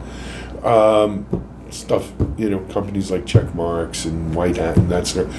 um, 0.64 1.26
stuff 1.70 2.12
you 2.38 2.50
know 2.50 2.60
companies 2.72 3.12
like 3.12 3.26
Checkmarx 3.26 4.06
and 4.06 4.34
WhiteHat 4.34 4.78
and 4.78 4.90
that 4.90 5.08
sort 5.08 5.30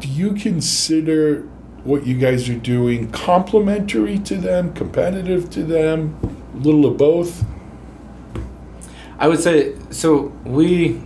do 0.00 0.08
you 0.08 0.32
consider 0.34 1.42
what 1.84 2.06
you 2.06 2.16
guys 2.16 2.48
are 2.48 2.54
doing 2.54 3.10
complementary 3.10 4.18
to 4.20 4.36
them 4.36 4.72
competitive 4.72 5.50
to 5.50 5.64
them 5.64 6.16
a 6.54 6.56
little 6.58 6.86
of 6.86 6.96
both 6.96 7.44
I 9.22 9.28
would 9.28 9.38
say 9.38 9.76
so. 9.90 10.32
We, 10.44 11.00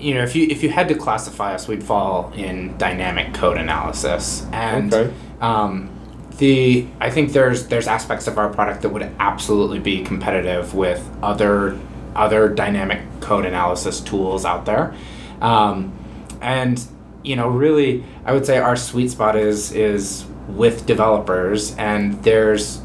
you 0.00 0.14
know, 0.14 0.22
if 0.22 0.34
you 0.34 0.46
if 0.50 0.62
you 0.62 0.70
had 0.70 0.88
to 0.88 0.94
classify 0.94 1.54
us, 1.54 1.68
we'd 1.68 1.84
fall 1.84 2.32
in 2.34 2.76
dynamic 2.78 3.34
code 3.34 3.58
analysis, 3.58 4.46
and 4.52 4.92
Okay. 4.92 5.12
um, 5.40 5.90
the 6.38 6.86
I 7.00 7.10
think 7.10 7.32
there's 7.32 7.66
there's 7.68 7.86
aspects 7.86 8.26
of 8.26 8.38
our 8.38 8.48
product 8.48 8.82
that 8.82 8.88
would 8.90 9.08
absolutely 9.20 9.78
be 9.78 10.02
competitive 10.02 10.74
with 10.74 11.08
other 11.22 11.78
other 12.16 12.48
dynamic 12.48 13.00
code 13.20 13.44
analysis 13.46 14.00
tools 14.00 14.44
out 14.44 14.64
there, 14.66 14.94
um, 15.40 15.92
and 16.40 16.82
you 17.22 17.36
know, 17.36 17.48
really, 17.48 18.02
I 18.24 18.32
would 18.32 18.46
say 18.46 18.56
our 18.58 18.76
sweet 18.76 19.10
spot 19.10 19.36
is 19.36 19.72
is 19.72 20.24
with 20.48 20.86
developers, 20.86 21.74
and 21.76 22.22
there's 22.24 22.80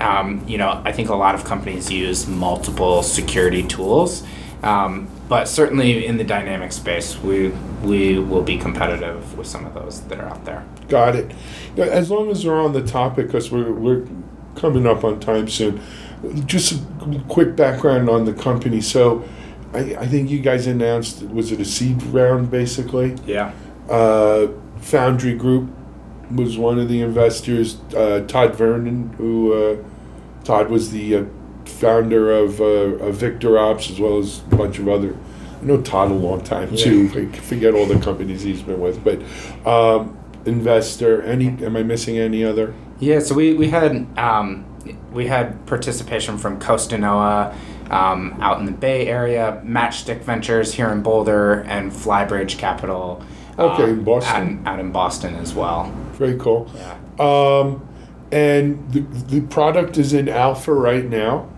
um, 0.00 0.44
you 0.46 0.58
know, 0.58 0.80
I 0.84 0.92
think 0.92 1.08
a 1.08 1.14
lot 1.14 1.34
of 1.34 1.44
companies 1.44 1.90
use 1.90 2.26
multiple 2.26 3.02
security 3.02 3.62
tools, 3.62 4.22
um, 4.64 5.08
but 5.28 5.46
certainly 5.46 6.06
in 6.06 6.16
the 6.16 6.24
dynamic 6.24 6.72
space, 6.72 7.18
we 7.18 7.48
we 7.82 8.18
will 8.18 8.42
be 8.42 8.56
competitive 8.56 9.36
with 9.36 9.46
some 9.46 9.66
of 9.66 9.74
those 9.74 10.00
that 10.02 10.18
are 10.18 10.28
out 10.28 10.44
there. 10.44 10.64
Got 10.88 11.16
it. 11.16 11.32
As 11.76 12.10
long 12.10 12.30
as 12.30 12.46
we're 12.46 12.60
on 12.60 12.72
the 12.72 12.82
topic, 12.82 13.26
because 13.26 13.50
we're, 13.50 13.72
we're 13.72 14.06
coming 14.56 14.86
up 14.86 15.04
on 15.04 15.20
time 15.20 15.48
soon, 15.48 15.80
just 16.46 16.72
a 16.72 17.22
quick 17.28 17.56
background 17.56 18.08
on 18.08 18.24
the 18.24 18.32
company. 18.32 18.80
So, 18.80 19.28
I, 19.74 19.96
I 19.96 20.06
think 20.06 20.30
you 20.30 20.40
guys 20.40 20.66
announced, 20.66 21.22
was 21.24 21.52
it 21.52 21.60
a 21.60 21.64
seed 21.64 22.02
round 22.04 22.50
basically? 22.50 23.16
Yeah. 23.26 23.52
Uh, 23.88 24.48
Foundry 24.78 25.34
Group 25.34 25.68
was 26.30 26.56
one 26.56 26.78
of 26.78 26.88
the 26.88 27.02
investors. 27.02 27.78
Uh, 27.94 28.24
Todd 28.26 28.54
Vernon, 28.54 29.12
who 29.18 29.52
uh, 29.52 29.76
Todd 30.44 30.70
was 30.70 30.90
the 30.90 31.16
uh, 31.16 31.24
founder 31.66 32.32
of, 32.32 32.60
uh, 32.60 32.64
of 32.64 33.16
VictorOps, 33.16 33.90
as 33.90 34.00
well 34.00 34.18
as 34.18 34.40
a 34.40 34.56
bunch 34.56 34.78
of 34.78 34.88
other. 34.88 35.16
I 35.60 35.64
know 35.64 35.80
Todd 35.80 36.10
a 36.10 36.14
long 36.14 36.42
time 36.42 36.76
too. 36.76 37.10
I 37.14 37.36
forget 37.38 37.74
all 37.74 37.86
the 37.86 37.98
companies 37.98 38.42
he's 38.42 38.62
been 38.62 38.80
with, 38.80 39.02
but 39.02 39.20
um, 39.66 40.18
investor. 40.44 41.22
Any? 41.22 41.48
Am 41.64 41.76
I 41.76 41.82
missing 41.82 42.18
any 42.18 42.44
other? 42.44 42.74
Yeah. 43.00 43.20
So 43.20 43.34
we 43.34 43.54
we 43.54 43.70
had 43.70 44.06
um, 44.18 44.66
we 45.12 45.26
had 45.26 45.64
participation 45.66 46.38
from 46.38 46.60
Costanoa. 46.60 47.54
Um, 47.90 48.38
out 48.40 48.58
in 48.58 48.64
the 48.64 48.72
Bay 48.72 49.08
Area, 49.08 49.60
Matchstick 49.62 50.22
Ventures 50.22 50.72
here 50.72 50.88
in 50.88 51.02
Boulder, 51.02 51.60
and 51.68 51.92
Flybridge 51.92 52.56
Capital. 52.56 53.22
Okay, 53.58 53.90
um, 53.90 54.04
Boston. 54.04 54.34
Out 54.34 54.42
in, 54.42 54.66
out 54.66 54.80
in 54.80 54.90
Boston 54.90 55.34
as 55.36 55.54
well. 55.54 55.92
Very 56.12 56.38
cool. 56.38 56.70
Yeah. 56.74 56.96
Um, 57.18 57.86
and 58.32 58.90
the, 58.90 59.00
the 59.00 59.42
product 59.42 59.98
is 59.98 60.12
in 60.14 60.28
alpha 60.28 60.72
right 60.72 61.04
now. 61.04 61.48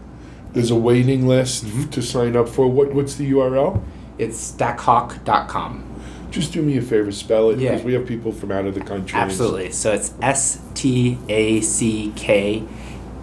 There's 0.57 0.71
a 0.71 0.75
waiting 0.75 1.29
list 1.29 1.67
Mm-hmm. 1.67 1.91
to 1.91 2.01
sign 2.03 2.35
up 2.35 2.49
for. 2.49 2.67
What 2.67 2.95
What's 2.95 3.15
the 3.17 3.31
URL? 3.31 3.83
It's 4.17 4.39
stackhawk.com. 4.39 5.85
Just 6.31 6.53
do 6.55 6.63
me 6.63 6.79
a 6.79 6.83
favor, 6.83 7.13
spell 7.13 7.51
it, 7.51 7.59
Yeah. 7.59 7.73
because 7.73 7.85
we 7.85 7.93
have 7.93 8.07
people 8.07 8.33
from 8.33 8.51
out 8.51 8.65
of 8.65 8.75
the 8.75 8.81
country. 8.81 9.19
Absolutely. 9.19 9.71
So 9.73 9.93
it's 9.93 10.15
S 10.23 10.61
T 10.75 11.19
A 11.29 11.61
C 11.61 12.11
K 12.17 12.65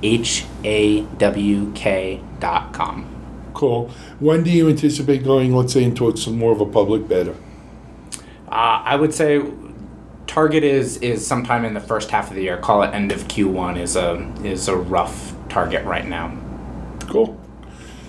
H 0.04 0.46
A 0.64 1.02
W 1.02 1.72
K 1.74 2.22
dot 2.40 2.72
com. 2.72 3.08
Cool. 3.56 3.90
When 4.20 4.44
do 4.44 4.52
you 4.52 4.70
anticipate 4.70 5.24
going, 5.24 5.56
let's 5.56 5.74
say, 5.74 5.84
into 5.84 6.16
some 6.18 6.38
more 6.38 6.52
of 6.52 6.62
a 6.62 6.66
public 6.68 7.08
beta? 7.08 7.34
Uh, 8.48 8.82
I 8.86 8.96
would 8.96 9.12
say 9.14 9.42
target 10.28 10.64
is 10.64 10.98
is 10.98 11.26
sometime 11.26 11.66
in 11.66 11.74
the 11.74 11.80
first 11.80 12.12
half 12.12 12.30
of 12.30 12.36
the 12.36 12.44
year. 12.44 12.58
Call 12.58 12.84
it 12.84 12.94
end 12.94 13.12
of 13.12 13.24
Q1 13.28 13.80
is 13.80 13.96
a 13.96 14.32
is 14.44 14.68
a 14.68 14.76
rough 14.78 15.34
target 15.50 15.84
right 15.86 16.08
now. 16.08 16.38
Cool. 17.14 17.40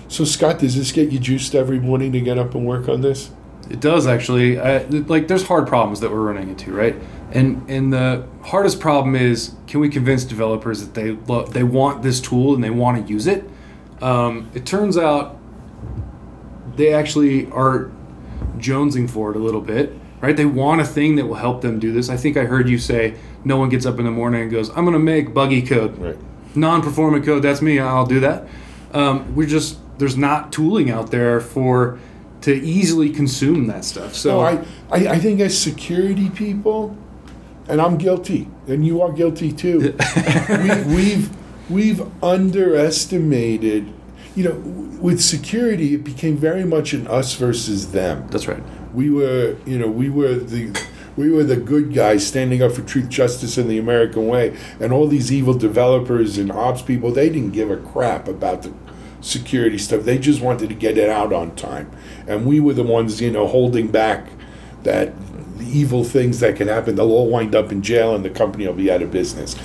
So, 0.07 0.23
Scott, 0.25 0.57
does 0.57 0.75
this 0.75 0.91
get 0.91 1.11
you 1.11 1.19
juiced 1.19 1.53
every 1.53 1.79
morning 1.79 2.11
to 2.13 2.19
get 2.19 2.39
up 2.39 2.55
and 2.55 2.65
work 2.65 2.89
on 2.89 3.01
this? 3.01 3.29
It 3.69 3.79
does 3.79 4.07
actually. 4.07 4.57
Uh, 4.57 4.83
like, 5.07 5.27
there's 5.27 5.45
hard 5.45 5.67
problems 5.67 5.99
that 5.99 6.09
we're 6.09 6.21
running 6.21 6.49
into, 6.49 6.73
right? 6.73 6.95
And 7.31 7.69
and 7.69 7.93
the 7.93 8.27
hardest 8.43 8.79
problem 8.79 9.15
is, 9.15 9.53
can 9.67 9.79
we 9.79 9.89
convince 9.89 10.23
developers 10.23 10.83
that 10.83 10.95
they 10.95 11.11
lo- 11.11 11.45
they 11.45 11.61
want 11.63 12.01
this 12.01 12.19
tool 12.19 12.55
and 12.55 12.63
they 12.63 12.71
want 12.71 13.05
to 13.05 13.13
use 13.13 13.27
it? 13.27 13.47
Um, 14.01 14.49
it 14.55 14.65
turns 14.65 14.97
out 14.97 15.37
they 16.75 16.91
actually 16.91 17.45
are 17.51 17.91
jonesing 18.57 19.07
for 19.07 19.29
it 19.29 19.35
a 19.35 19.39
little 19.39 19.61
bit, 19.61 19.93
right? 20.19 20.35
They 20.35 20.45
want 20.45 20.81
a 20.81 20.85
thing 20.85 21.15
that 21.17 21.27
will 21.27 21.35
help 21.35 21.61
them 21.61 21.77
do 21.79 21.91
this. 21.91 22.09
I 22.09 22.17
think 22.17 22.37
I 22.37 22.45
heard 22.45 22.67
you 22.69 22.79
say 22.79 23.13
no 23.43 23.57
one 23.57 23.69
gets 23.69 23.85
up 23.85 23.99
in 23.99 24.05
the 24.05 24.11
morning 24.11 24.41
and 24.41 24.51
goes, 24.51 24.69
"I'm 24.69 24.83
going 24.83 24.93
to 24.93 24.99
make 24.99 25.31
buggy 25.31 25.61
code." 25.61 25.95
Right. 25.99 26.17
non-performing 26.57 27.21
code 27.21 27.43
that's 27.43 27.61
me 27.61 27.79
i'll 27.79 28.05
do 28.05 28.21
that 28.21 28.47
um, 28.95 29.35
we're 29.35 29.47
just 29.47 29.77
there's 29.97 30.17
not 30.17 30.51
tooling 30.51 30.89
out 30.89 31.11
there 31.11 31.39
for 31.39 31.99
to 32.41 32.53
easily 32.53 33.09
consume 33.09 33.67
that 33.67 33.83
stuff 33.85 34.15
so 34.15 34.37
No, 34.37 34.39
I, 34.39 34.51
I, 34.89 35.07
I 35.13 35.19
think 35.19 35.39
as 35.39 35.57
security 35.57 36.29
people, 36.29 36.97
and 37.67 37.81
I'm 37.81 37.97
guilty, 37.97 38.47
and 38.67 38.85
you 38.85 39.01
are 39.01 39.11
guilty 39.11 39.51
too. 39.51 39.95
we, 40.49 40.95
we've 40.95 41.29
we've 41.69 42.23
underestimated. 42.23 43.91
You 44.35 44.43
know, 44.43 44.53
with 44.99 45.21
security, 45.21 45.93
it 45.93 46.03
became 46.03 46.35
very 46.35 46.65
much 46.65 46.93
an 46.93 47.07
us 47.07 47.35
versus 47.35 47.91
them. 47.91 48.27
that's 48.29 48.47
right 48.47 48.61
We 48.93 49.09
were, 49.09 49.55
you 49.65 49.79
know, 49.79 49.87
we 49.87 50.09
were 50.09 50.35
the 50.35 50.77
we 51.15 51.31
were 51.31 51.43
the 51.43 51.55
good 51.55 51.93
guys 51.93 52.27
standing 52.27 52.61
up 52.61 52.73
for 52.73 52.81
truth, 52.81 53.09
justice, 53.09 53.57
and 53.57 53.69
the 53.69 53.77
American 53.77 54.27
way. 54.27 54.57
And 54.79 54.91
all 54.91 55.07
these 55.07 55.31
evil 55.31 55.53
developers 55.53 56.37
and 56.37 56.51
ops 56.51 56.81
people, 56.81 57.11
they 57.11 57.29
didn't 57.29 57.51
give 57.51 57.71
a 57.71 57.77
crap 57.77 58.27
about 58.27 58.63
the 58.63 58.73
security 59.25 59.77
stuff. 59.77 60.03
They 60.03 60.17
just 60.17 60.41
wanted 60.41 60.69
to 60.69 60.75
get 60.75 60.97
it 60.97 61.09
out 61.09 61.33
on 61.33 61.55
time. 61.55 61.91
And 62.27 62.45
we 62.45 62.59
were 62.59 62.73
the 62.73 62.83
ones, 62.83 63.19
you 63.21 63.31
know, 63.31 63.47
holding 63.47 63.87
back 63.87 64.29
that 64.83 65.13
the 65.57 65.65
evil 65.65 66.03
things 66.03 66.39
that 66.39 66.55
can 66.55 66.67
happen. 66.67 66.95
They'll 66.95 67.11
all 67.11 67.29
wind 67.29 67.55
up 67.55 67.71
in 67.71 67.81
jail 67.81 68.13
and 68.13 68.23
the 68.23 68.29
company 68.29 68.67
will 68.67 68.73
be 68.73 68.91
out 68.91 69.01
of 69.01 69.11
business. 69.11 69.55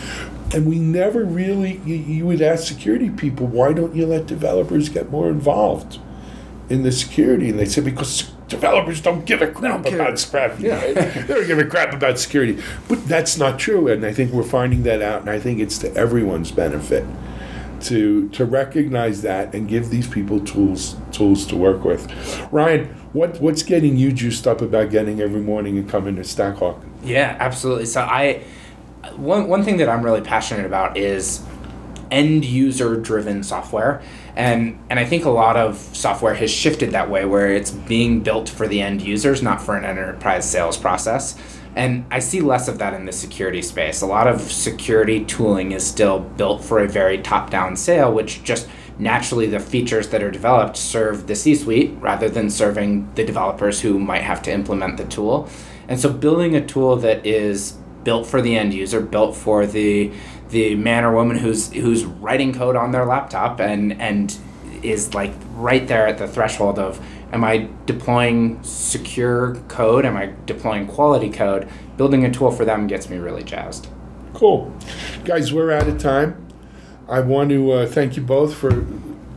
And 0.53 0.67
we 0.67 0.79
never 0.79 1.25
really, 1.25 1.81
you, 1.85 1.95
you 1.95 2.27
would 2.27 2.43
ask 2.43 2.67
security 2.67 3.11
people, 3.11 3.47
why 3.47 3.73
don't 3.73 3.95
you 3.95 4.07
let 4.07 4.27
developers 4.27 4.89
get 4.89 5.11
more 5.11 5.29
involved 5.29 5.99
in 6.69 6.83
the 6.83 6.91
security? 6.91 7.51
And 7.51 7.59
they 7.59 7.67
said, 7.67 7.85
because 7.85 8.33
developers 8.49 9.01
don't 9.01 9.27
give 9.27 9.43
a 9.43 9.47
crap 9.47 9.87
about 9.87 10.19
security. 10.19 10.63
they 10.69 11.25
don't 11.29 11.47
give 11.47 11.59
a 11.59 11.67
crap 11.67 11.93
about 11.93 12.19
security. 12.19 12.61
But 12.89 13.07
that's 13.07 13.37
not 13.37 13.59
true. 13.61 13.87
And 13.89 14.05
I 14.05 14.13
think 14.13 14.33
we're 14.33 14.43
finding 14.43 14.83
that 14.85 15.03
out. 15.03 15.21
And 15.21 15.31
I 15.31 15.39
think 15.39 15.61
it's 15.61 15.79
to 15.79 15.95
everyone's 15.95 16.51
benefit 16.51 17.05
to 17.83 18.29
to 18.31 18.45
recognize 18.45 19.23
that 19.23 19.55
and 19.55 19.69
give 19.69 19.91
these 19.91 20.09
people 20.09 20.41
tools 20.41 20.97
tools 21.13 21.47
to 21.47 21.57
work 21.57 21.85
with. 21.85 22.11
Ryan, 22.53 22.87
what 23.13 23.41
what's 23.41 23.63
getting 23.63 23.97
you 23.97 24.13
juiced 24.13 24.47
up 24.47 24.61
about 24.61 24.91
getting 24.91 25.21
every 25.21 25.41
morning 25.41 25.79
and 25.79 25.89
coming 25.89 26.17
to 26.17 26.25
Stackhawk? 26.25 26.83
Yeah, 27.03 27.37
absolutely. 27.39 27.87
So 27.87 28.03
I 28.03 28.45
one 29.17 29.49
one 29.49 29.63
thing 29.63 29.79
that 29.79 29.89
I'm 29.89 30.03
really 30.03 30.21
passionate 30.21 30.67
about 30.67 30.97
is 30.97 31.43
end 32.11 32.45
user 32.45 32.97
driven 32.97 33.43
software. 33.43 34.03
And 34.37 34.79
and 34.91 34.99
I 34.99 35.05
think 35.05 35.25
a 35.25 35.31
lot 35.31 35.57
of 35.57 35.77
software 35.77 36.35
has 36.35 36.51
shifted 36.51 36.93
that 36.93 37.11
way 37.11 37.25
where 37.25 37.53
it's 37.53 37.71
being 37.71 38.21
built 38.21 38.49
for 38.49 38.69
the 38.69 38.81
end 38.81 39.03
users, 39.03 39.43
not 39.43 39.61
for 39.61 39.77
an 39.77 39.85
enterprise 39.85 40.49
sales 40.49 40.77
process. 40.77 41.37
And 41.77 42.05
I 42.11 42.19
see 42.19 42.41
less 42.41 42.69
of 42.69 42.79
that 42.79 42.95
in 42.95 43.07
the 43.07 43.13
security 43.13 43.63
space. 43.63 44.03
A 44.03 44.07
lot 44.07 44.27
of 44.27 44.41
security 44.41 45.25
tooling 45.25 45.73
is 45.73 45.87
still 45.87 46.21
built 46.21 46.65
for 46.65 46.81
a 46.81 46.89
very 46.89 47.19
top 47.19 47.51
down 47.51 47.77
sale, 47.77 48.13
which 48.13 48.43
just 48.43 48.69
naturally 48.99 49.47
the 49.47 49.61
features 49.61 50.09
that 50.09 50.23
are 50.23 50.31
developed 50.31 50.77
serve 50.77 51.27
the 51.27 51.35
C 51.35 51.55
suite 51.55 51.95
rather 52.01 52.29
than 52.29 52.51
serving 52.51 53.13
the 53.15 53.25
developers 53.25 53.81
who 53.81 53.99
might 53.99 54.23
have 54.23 54.43
to 54.43 54.53
implement 54.53 54.97
the 54.97 55.05
tool. 55.05 55.49
And 55.89 55.99
so 55.99 56.13
building 56.13 56.55
a 56.55 56.65
tool 56.65 56.97
that 56.97 57.25
is 57.25 57.73
built 58.05 58.27
for 58.27 58.43
the 58.43 58.57
end 58.57 58.75
user, 58.75 59.01
built 59.01 59.37
for 59.37 59.67
the 59.67 60.13
the 60.51 60.75
man 60.75 61.05
or 61.05 61.15
woman 61.15 61.39
who's 61.39 61.73
who's 61.73 62.05
writing 62.05 62.53
code 62.53 62.77
on 62.77 62.91
their 62.91 63.07
laptop 63.07 63.61
and 63.61 64.01
and 64.01 64.37
is 64.83 65.15
like 65.15 65.33
right 65.55 65.87
there 65.87 66.07
at 66.07 66.19
the 66.19 66.27
threshold 66.27 66.79
of 66.79 67.05
am 67.33 67.45
I 67.45 67.69
deploying 67.87 68.63
secure 68.63 69.57
code? 69.69 70.05
Am 70.05 70.17
I 70.17 70.33
deploying 70.47 70.87
quality 70.87 71.31
code? 71.31 71.69
Building 71.97 72.25
a 72.25 72.31
tool 72.31 72.51
for 72.51 72.65
them 72.65 72.87
gets 72.87 73.09
me 73.09 73.19
really 73.19 73.45
jazzed. 73.45 73.89
Cool, 74.35 74.73
guys. 75.25 75.53
We're 75.53 75.73
out 75.73 75.89
of 75.89 75.99
time. 75.99 76.47
I 77.09 77.21
want 77.21 77.51
to 77.51 77.73
uh, 77.73 77.87
thank 77.87 78.17
you 78.17 78.23
both 78.23 78.55
for 78.55 78.87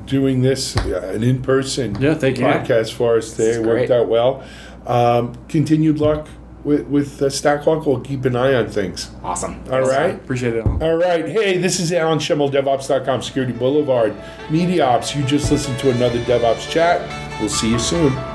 doing 0.05 0.41
this 0.41 0.77
uh, 0.77 1.11
an 1.15 1.23
in 1.23 1.41
person 1.41 1.99
Yeah, 1.99 2.13
thank 2.13 2.37
you. 2.37 2.45
podcast 2.45 2.93
for 2.93 3.17
us 3.17 3.31
today. 3.31 3.53
It 3.61 3.65
worked 3.65 3.89
out 3.89 4.07
well. 4.07 4.43
Um, 4.85 5.33
continued 5.47 5.99
luck 5.99 6.27
with 6.63 6.85
with 6.87 7.21
uh, 7.21 7.29
Stackhawk. 7.29 7.85
We'll 7.85 8.01
keep 8.01 8.23
an 8.25 8.35
eye 8.35 8.53
on 8.53 8.69
things. 8.69 9.09
Awesome. 9.23 9.63
All 9.71 9.81
right. 9.81 10.13
Appreciate 10.15 10.53
it. 10.55 10.65
All 10.65 10.95
right. 10.97 11.27
Hey, 11.27 11.57
this 11.57 11.79
is 11.79 11.91
Alan 11.91 12.19
Shimel, 12.19 12.51
DevOps.com, 12.51 13.21
Security 13.23 13.53
Boulevard, 13.53 14.13
MediaOps. 14.49 15.15
You 15.15 15.23
just 15.23 15.51
listened 15.51 15.79
to 15.79 15.89
another 15.89 16.19
DevOps 16.25 16.69
chat. 16.69 17.22
We'll 17.39 17.49
see 17.49 17.71
you 17.71 17.79
soon. 17.79 18.32